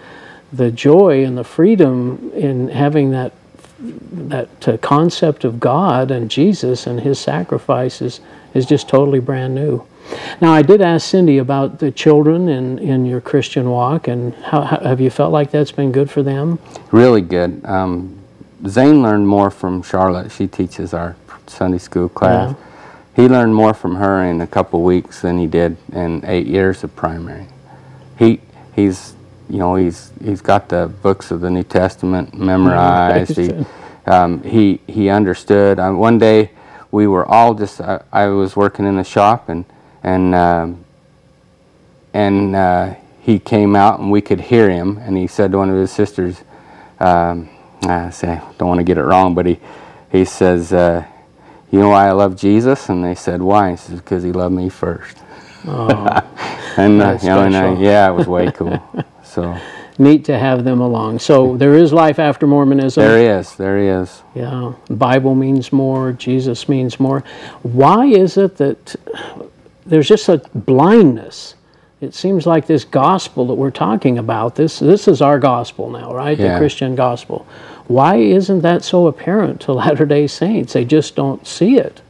the 0.53 0.71
joy 0.71 1.25
and 1.25 1.37
the 1.39 1.45
freedom 1.45 2.31
in 2.35 2.69
having 2.69 3.11
that 3.13 3.33
that 4.13 4.69
uh, 4.69 4.77
concept 4.79 5.45
of 5.45 5.61
God 5.61 6.11
and 6.11 6.31
Jesus 6.31 6.87
and 6.87 7.01
His 7.01 7.19
sacrifice 7.19 8.01
is, 8.01 8.21
is 8.55 8.65
just 8.65 8.89
totally 8.89 9.21
brand 9.21 9.55
new. 9.55 9.85
Now, 10.41 10.53
I 10.53 10.63
did 10.63 10.81
ask 10.81 11.09
Cindy 11.09 11.39
about 11.39 11.79
the 11.79 11.91
children 11.91 12.49
in, 12.49 12.79
in 12.79 13.05
your 13.05 13.21
Christian 13.21 13.69
walk, 13.71 14.07
and 14.09 14.35
how, 14.37 14.63
how 14.63 14.79
have 14.81 15.01
you 15.01 15.11
felt 15.11 15.33
like 15.33 15.51
that's 15.51 15.73
been 15.73 15.93
good 15.93 16.11
for 16.11 16.23
them? 16.23 16.59
Really 16.93 17.21
good. 17.21 17.63
Um, 17.65 18.19
Zane 18.67 19.03
learned 19.03 19.29
more 19.29 19.51
from 19.51 19.83
Charlotte. 19.83 20.33
She 20.33 20.47
teaches 20.47 20.95
our 20.95 21.17
Sunday 21.47 21.79
school 21.79 22.09
class. 22.09 22.55
He 23.17 23.29
learned 23.29 23.55
more 23.55 23.75
from 23.75 23.97
her 23.97 24.25
in 24.25 24.41
a 24.41 24.47
couple 24.47 24.83
weeks 24.83 25.23
than 25.23 25.39
he 25.39 25.47
did 25.47 25.77
in 25.93 26.25
eight 26.25 26.47
years 26.47 26.83
of 26.83 26.95
primary. 26.97 27.47
He 28.19 28.41
he's 28.75 29.15
you 29.49 29.59
know 29.59 29.77
he's 29.77 30.11
he's 30.23 30.41
got 30.41 30.69
the 30.69 30.89
books 31.03 31.31
of 31.31 31.41
the 31.41 31.51
New 31.51 31.63
Testament 31.63 32.35
memorized. 32.35 33.37
he, 33.37 33.65
um, 34.07 34.43
he 34.43 34.81
he 34.87 35.09
understood. 35.09 35.79
Uh, 35.79 35.93
one 35.93 36.19
day 36.19 36.51
we 36.91 37.07
were 37.07 37.27
all 37.27 37.55
just. 37.55 37.81
I, 37.81 38.03
I 38.13 38.27
was 38.27 38.57
working 38.57 38.87
in 38.87 38.97
the 38.97 39.05
shop, 39.05 39.49
and 39.49 39.65
and 40.03 40.35
um, 40.35 40.85
and 42.13 42.57
uh, 42.57 42.95
he 43.21 43.39
came 43.39 43.77
out, 43.77 44.01
and 44.01 44.11
we 44.11 44.21
could 44.21 44.41
hear 44.41 44.71
him, 44.71 44.99
and 44.99 45.17
he 45.17 45.27
said 45.27 45.53
to 45.53 45.59
one 45.59 45.71
of 45.71 45.77
his 45.77 45.91
sisters, 45.93 46.43
um, 47.01 47.49
I 47.91 48.11
say, 48.11 48.41
don't 48.59 48.69
want 48.69 48.79
to 48.79 48.85
get 48.85 48.99
it 48.99 49.05
wrong, 49.05 49.35
but 49.35 49.47
he 49.47 49.59
he 50.11 50.25
says, 50.25 50.73
uh, 50.73 51.05
"You 51.71 51.81
know 51.81 51.89
why 51.91 52.09
I 52.09 52.13
love 52.13 52.37
Jesus?" 52.37 52.89
And 52.89 53.05
they 53.05 53.15
said, 53.15 53.43
"Why?" 53.43 53.73
He 53.73 53.77
says, 53.77 54.01
"Because 54.01 54.23
he 54.23 54.33
loved 54.33 54.55
me 54.55 54.69
first. 54.69 55.17
Oh, 55.67 55.89
and 56.77 57.03
uh, 57.03 57.19
you 57.21 57.29
know, 57.29 57.43
and 57.45 57.57
I, 57.57 57.75
yeah, 57.75 58.11
it 58.11 58.15
was 58.15 58.27
way 58.27 58.51
cool. 58.53 58.83
so 59.25 59.59
neat 59.99 60.25
to 60.27 60.39
have 60.39 60.65
them 60.65 60.81
along. 60.81 61.19
So 61.19 61.57
there 61.57 61.75
is 61.75 61.93
life 61.93 62.19
after 62.19 62.47
Mormonism. 62.47 63.03
there 63.03 63.39
is, 63.39 63.57
there 63.57 63.79
is. 63.79 64.23
Yeah, 64.35 64.75
Bible 64.91 65.35
means 65.35 65.73
more, 65.73 66.13
Jesus 66.13 66.69
means 66.69 66.99
more. 66.99 67.25
Why 67.63 68.07
is 68.07 68.37
it 68.37 68.57
that 68.59 68.97
there's 69.87 70.09
just 70.09 70.29
a 70.29 70.39
blindness? 70.55 71.55
It 72.05 72.15
seems 72.15 72.47
like 72.47 72.67
this 72.67 72.85
gospel 72.85 73.47
that 73.47 73.55
we're 73.55 73.71
talking 73.71 74.19
about, 74.19 74.55
this 74.55 74.79
this 74.79 75.09
is 75.09 75.23
our 75.23 75.39
gospel 75.39 75.91
now, 75.91 76.15
right? 76.15 76.37
The 76.37 76.59
Christian 76.59 76.95
gospel. 76.95 77.47
Why 77.87 78.17
isn't 78.17 78.61
that 78.61 78.85
so 78.85 79.07
apparent 79.07 79.61
to 79.63 79.73
Latter-day 79.83 80.27
Saints? 80.27 80.75
They 80.75 80.85
just 80.85 81.17
don't 81.17 81.47
see 81.47 81.79
it. 81.79 82.03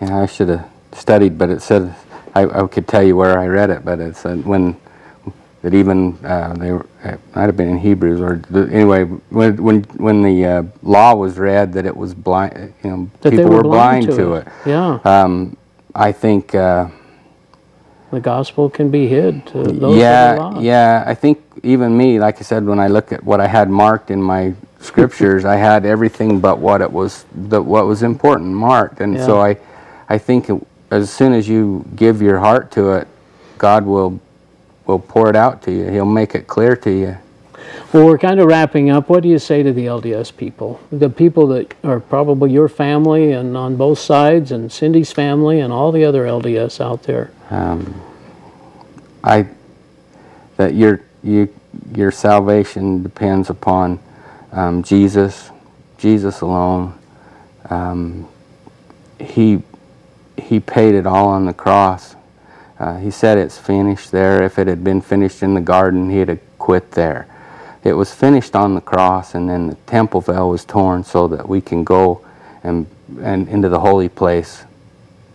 Yeah, 0.00 0.22
I 0.22 0.26
should 0.26 0.48
have 0.48 0.68
studied, 0.92 1.36
but 1.38 1.50
it 1.50 1.60
said 1.60 1.94
I, 2.34 2.46
I 2.46 2.66
could 2.66 2.88
tell 2.88 3.02
you 3.02 3.16
where 3.16 3.38
I 3.38 3.46
read 3.46 3.68
it, 3.70 3.84
but 3.84 4.00
it 4.00 4.16
said 4.16 4.44
when 4.46 4.76
that 5.60 5.74
even 5.74 6.18
uh, 6.24 6.54
they 6.54 6.72
were, 6.72 6.86
it 7.04 7.20
might 7.36 7.42
have 7.42 7.56
been 7.56 7.68
in 7.68 7.78
Hebrews 7.78 8.20
or 8.20 8.42
the, 8.50 8.66
anyway 8.72 9.04
when 9.04 9.62
when 9.62 9.82
when 9.98 10.22
the 10.22 10.44
uh, 10.46 10.62
law 10.82 11.14
was 11.14 11.38
read 11.38 11.74
that 11.74 11.84
it 11.84 11.96
was 11.96 12.14
blind, 12.14 12.72
you 12.82 12.90
know, 12.90 13.10
That 13.20 13.30
people 13.30 13.50
were, 13.50 13.56
were 13.58 13.62
blind, 13.62 14.06
to 14.06 14.34
it. 14.34 14.48
Yeah, 14.64 14.98
Um, 15.04 15.58
I 15.94 16.12
think. 16.12 16.54
The 18.12 18.20
gospel 18.20 18.70
can 18.70 18.90
be 18.90 19.08
hid 19.08 19.46
to 19.48 19.62
those 19.64 19.78
that 19.80 19.84
are 19.86 19.96
yeah, 19.96 20.32
lost. 20.34 20.60
yeah. 20.62 21.04
I 21.06 21.14
think 21.14 21.42
even 21.62 21.96
me, 21.96 22.20
like 22.20 22.38
I 22.38 22.42
said, 22.42 22.66
when 22.66 22.78
I 22.78 22.88
look 22.88 23.10
at 23.10 23.24
what 23.24 23.40
I 23.40 23.48
had 23.48 23.70
marked 23.70 24.10
in 24.10 24.22
my 24.22 24.54
scriptures, 24.80 25.46
I 25.46 25.56
had 25.56 25.86
everything 25.86 26.38
but 26.38 26.58
what 26.58 26.82
it 26.82 26.92
was, 26.92 27.24
the, 27.34 27.62
what 27.62 27.86
was 27.86 28.02
important 28.02 28.50
marked, 28.50 29.00
and 29.00 29.18
so 29.18 29.40
I, 29.40 29.56
I 30.10 30.18
think 30.18 30.50
it, 30.50 30.66
as 30.90 31.10
soon 31.10 31.32
as 31.32 31.48
you 31.48 31.86
give 31.96 32.20
your 32.20 32.38
heart 32.38 32.70
to 32.72 32.92
it, 32.92 33.08
God 33.56 33.86
will, 33.86 34.20
will 34.86 34.98
pour 34.98 35.30
it 35.30 35.36
out 35.36 35.62
to 35.62 35.72
you. 35.72 35.88
He'll 35.88 36.04
make 36.04 36.34
it 36.34 36.46
clear 36.46 36.76
to 36.76 36.90
you. 36.90 37.16
Well, 37.92 38.06
we're 38.06 38.16
kind 38.16 38.40
of 38.40 38.46
wrapping 38.46 38.88
up. 38.88 39.10
What 39.10 39.22
do 39.22 39.28
you 39.28 39.38
say 39.38 39.62
to 39.62 39.70
the 39.70 39.84
LDS 39.84 40.34
people? 40.34 40.80
The 40.90 41.10
people 41.10 41.46
that 41.48 41.74
are 41.84 42.00
probably 42.00 42.50
your 42.50 42.70
family 42.70 43.32
and 43.32 43.54
on 43.54 43.76
both 43.76 43.98
sides, 43.98 44.50
and 44.50 44.72
Cindy's 44.72 45.12
family, 45.12 45.60
and 45.60 45.70
all 45.70 45.92
the 45.92 46.02
other 46.02 46.24
LDS 46.24 46.80
out 46.80 47.02
there. 47.02 47.30
Um, 47.50 48.00
I, 49.22 49.46
that 50.56 50.74
your 50.74 51.02
you 51.22 51.52
your 51.94 52.10
salvation 52.10 53.02
depends 53.02 53.50
upon 53.50 54.00
um, 54.52 54.82
Jesus, 54.82 55.50
Jesus 55.98 56.40
alone. 56.40 56.98
Um, 57.68 58.26
he 59.20 59.62
he 60.38 60.60
paid 60.60 60.94
it 60.94 61.06
all 61.06 61.28
on 61.28 61.44
the 61.44 61.52
cross. 61.52 62.16
Uh, 62.78 62.96
he 62.96 63.10
said 63.10 63.36
it's 63.36 63.58
finished 63.58 64.10
there. 64.12 64.42
If 64.42 64.58
it 64.58 64.66
had 64.66 64.82
been 64.82 65.02
finished 65.02 65.42
in 65.42 65.52
the 65.52 65.60
garden, 65.60 66.08
he'd 66.08 66.28
have 66.28 66.40
quit 66.58 66.92
there. 66.92 67.28
It 67.84 67.94
was 67.94 68.12
finished 68.14 68.54
on 68.54 68.74
the 68.74 68.80
cross, 68.80 69.34
and 69.34 69.48
then 69.48 69.66
the 69.66 69.74
temple 69.86 70.20
veil 70.20 70.50
was 70.50 70.64
torn 70.64 71.04
so 71.04 71.26
that 71.28 71.48
we 71.48 71.60
can 71.60 71.84
go 71.84 72.24
and 72.62 72.86
and 73.20 73.48
into 73.48 73.68
the 73.68 73.80
holy 73.80 74.08
place 74.08 74.64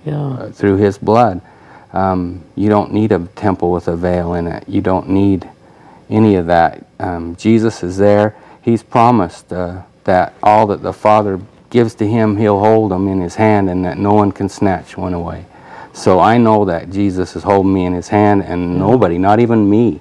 Yeah, 0.05 0.19
uh, 0.19 0.51
through 0.51 0.77
his 0.77 0.97
blood. 0.97 1.41
Um, 1.93 2.43
you 2.55 2.69
don't 2.69 2.91
need 2.93 3.11
a 3.11 3.19
temple 3.35 3.71
with 3.71 3.87
a 3.87 3.95
veil 3.95 4.33
in 4.33 4.47
it. 4.47 4.67
You 4.67 4.81
don't 4.81 5.09
need 5.09 5.47
any 6.09 6.35
of 6.35 6.45
that. 6.47 6.85
Um, 6.99 7.35
Jesus 7.35 7.83
is 7.83 7.97
there. 7.97 8.35
He's 8.61 8.83
promised 8.83 9.51
uh, 9.53 9.83
that 10.03 10.33
all 10.41 10.67
that 10.67 10.81
the 10.81 10.93
Father 10.93 11.39
gives 11.69 11.95
to 11.95 12.07
him, 12.07 12.37
he'll 12.37 12.59
hold 12.59 12.91
them 12.91 13.07
in 13.07 13.19
his 13.21 13.35
hand 13.35 13.69
and 13.69 13.83
that 13.85 13.97
no 13.97 14.13
one 14.13 14.31
can 14.31 14.49
snatch 14.49 14.97
one 14.97 15.13
away. 15.13 15.45
So 15.93 16.19
I 16.19 16.37
know 16.37 16.65
that 16.65 16.91
Jesus 16.91 17.35
is 17.35 17.43
holding 17.43 17.73
me 17.73 17.85
in 17.85 17.93
his 17.93 18.07
hand 18.07 18.43
and 18.43 18.77
nobody, 18.77 19.17
not 19.17 19.39
even 19.39 19.69
me, 19.69 19.99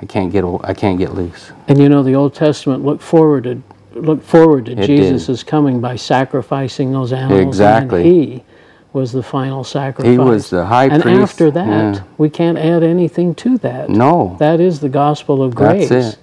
I 0.00 0.06
can't 0.06 0.30
get, 0.30 0.44
I 0.64 0.74
can't 0.74 0.98
get 0.98 1.14
loose. 1.14 1.52
and 1.68 1.78
you 1.78 1.88
know 1.88 2.02
the 2.02 2.14
Old 2.14 2.34
Testament 2.34 2.84
looked 2.84 3.02
forward 3.02 3.44
to 3.44 3.62
looked 3.94 4.24
forward 4.24 4.66
to 4.66 4.72
It 4.72 4.86
Jesus' 4.86 5.42
coming 5.42 5.80
by 5.80 5.96
sacrificing 5.96 6.92
those 6.92 7.12
animals. 7.12 7.46
Exactly. 7.46 8.02
And 8.02 8.06
he 8.10 8.44
was 8.92 9.12
the 9.12 9.22
final 9.22 9.64
sacrifice. 9.64 10.10
He 10.10 10.18
was 10.18 10.50
the 10.50 10.66
high 10.66 10.86
and 10.86 11.02
priest. 11.02 11.20
after 11.20 11.50
that, 11.50 11.94
yeah. 11.96 12.02
we 12.18 12.28
can't 12.30 12.58
add 12.58 12.82
anything 12.82 13.34
to 13.36 13.58
that. 13.58 13.88
No, 13.88 14.36
That 14.38 14.60
is 14.60 14.80
the 14.80 14.88
gospel 14.88 15.42
of 15.42 15.54
grace. 15.54 15.88
That's 15.88 16.14
it. 16.14 16.18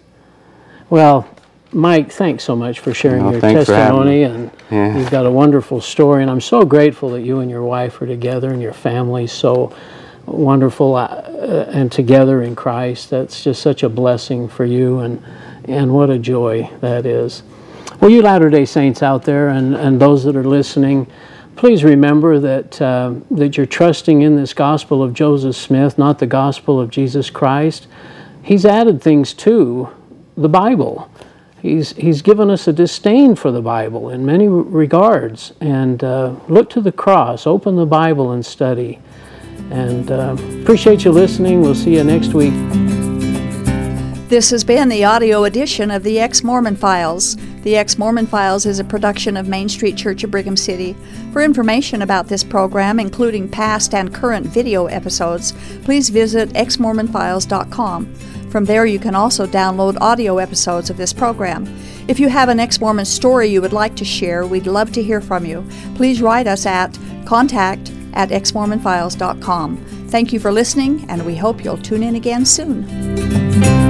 Well, 0.89 1.27
Mike, 1.71 2.11
thanks 2.11 2.43
so 2.43 2.55
much 2.55 2.79
for 2.79 2.93
sharing 2.93 3.23
No, 3.23 3.31
your 3.31 3.41
thanks 3.41 3.65
for 3.65 3.73
having 3.73 4.03
testimony, 4.03 4.23
and 4.23 4.51
Yeah. 4.69 4.97
you've 4.97 5.09
got 5.11 5.25
a 5.25 5.31
wonderful 5.31 5.81
story. 5.81 6.21
And 6.21 6.29
I'm 6.29 6.41
so 6.41 6.65
grateful 6.65 7.09
that 7.11 7.21
you 7.21 7.39
and 7.39 7.49
your 7.49 7.63
wife 7.63 7.99
are 8.01 8.07
together 8.07 8.51
and 8.51 8.61
your 8.61 8.73
family 8.73 9.25
so 9.25 9.71
wonderful 10.25 10.95
uh, 10.95 11.05
uh, 11.05 11.69
and 11.73 11.91
together 11.91 12.41
in 12.41 12.55
Christ. 12.55 13.09
That's 13.09 13.43
just 13.43 13.61
such 13.61 13.83
a 13.83 13.89
blessing 13.89 14.47
for 14.47 14.65
you, 14.65 14.99
and 14.99 15.23
and 15.65 15.93
what 15.93 16.09
a 16.09 16.19
joy 16.19 16.69
that 16.81 17.05
is. 17.05 17.43
Well, 17.99 18.09
you 18.09 18.21
Latter 18.21 18.49
Day 18.49 18.65
Saints 18.65 19.03
out 19.03 19.23
there, 19.23 19.49
and 19.49 19.75
and 19.75 19.99
those 19.99 20.23
that 20.23 20.35
are 20.35 20.43
listening. 20.43 21.07
Please 21.55 21.83
remember 21.83 22.39
that 22.39 22.81
uh, 22.81 23.13
that 23.31 23.57
you're 23.57 23.65
trusting 23.65 24.21
in 24.21 24.35
this 24.35 24.53
gospel 24.53 25.03
of 25.03 25.13
Joseph 25.13 25.55
Smith, 25.55 25.97
not 25.97 26.19
the 26.19 26.27
gospel 26.27 26.79
of 26.79 26.89
Jesus 26.89 27.29
Christ. 27.29 27.87
He's 28.41 28.65
added 28.65 29.01
things 29.01 29.33
to 29.35 29.89
the 30.35 30.49
Bible. 30.49 31.09
He's, 31.61 31.93
he's 31.93 32.21
given 32.21 32.49
us 32.49 32.67
a 32.67 32.73
disdain 32.73 33.35
for 33.35 33.49
the 33.49 33.61
Bible 33.61 34.09
in 34.09 34.25
many 34.25 34.49
regards. 34.49 35.53
And 35.61 36.03
uh, 36.03 36.35
look 36.49 36.69
to 36.71 36.81
the 36.81 36.91
cross, 36.91 37.47
open 37.47 37.77
the 37.77 37.85
Bible 37.85 38.31
and 38.31 38.45
study. 38.45 38.99
And 39.73 40.11
uh, 40.11 40.37
appreciate 40.61 41.03
you 41.03 41.11
listening. 41.11 41.61
We'll 41.61 41.73
see 41.73 41.95
you 41.95 42.03
next 42.03 42.35
week. 42.35 42.53
This 44.29 44.51
has 44.51 44.63
been 44.63 44.87
the 44.87 45.03
audio 45.03 45.45
edition 45.45 45.89
of 45.89 46.03
the 46.03 46.19
Ex 46.19 46.43
Mormon 46.43 46.75
Files. 46.75 47.35
The 47.63 47.75
Ex 47.75 47.97
Mormon 47.97 48.27
Files 48.27 48.67
is 48.67 48.77
a 48.77 48.83
production 48.83 49.35
of 49.35 49.47
Main 49.47 49.67
Street 49.67 49.97
Church 49.97 50.23
of 50.23 50.29
Brigham 50.29 50.55
City. 50.55 50.95
For 51.31 51.41
information 51.41 52.03
about 52.03 52.27
this 52.27 52.43
program, 52.43 52.99
including 52.99 53.49
past 53.49 53.95
and 53.95 54.13
current 54.13 54.45
video 54.45 54.85
episodes, 54.85 55.53
please 55.83 56.09
visit 56.09 56.49
exmormonfiles.com. 56.49 58.13
From 58.51 58.65
there, 58.65 58.85
you 58.85 58.99
can 58.99 59.15
also 59.15 59.47
download 59.47 59.97
audio 60.01 60.37
episodes 60.37 60.91
of 60.91 60.97
this 60.97 61.13
program. 61.13 61.65
If 62.07 62.19
you 62.19 62.29
have 62.29 62.49
an 62.49 62.59
ex 62.59 62.79
Mormon 62.79 63.05
story 63.05 63.47
you 63.47 63.61
would 63.63 63.73
like 63.73 63.95
to 63.95 64.05
share, 64.05 64.45
we'd 64.45 64.67
love 64.67 64.91
to 64.91 65.01
hear 65.01 65.19
from 65.19 65.47
you. 65.47 65.65
Please 65.95 66.21
write 66.21 66.45
us 66.45 66.67
at 66.67 66.95
contact 67.25 67.91
at 68.13 68.29
exmormonfiles.com. 68.29 69.77
Thank 70.07 70.31
you 70.31 70.39
for 70.39 70.51
listening, 70.51 71.05
and 71.09 71.25
we 71.25 71.35
hope 71.35 71.63
you'll 71.63 71.77
tune 71.77 72.03
in 72.03 72.15
again 72.15 72.45
soon. 72.45 73.82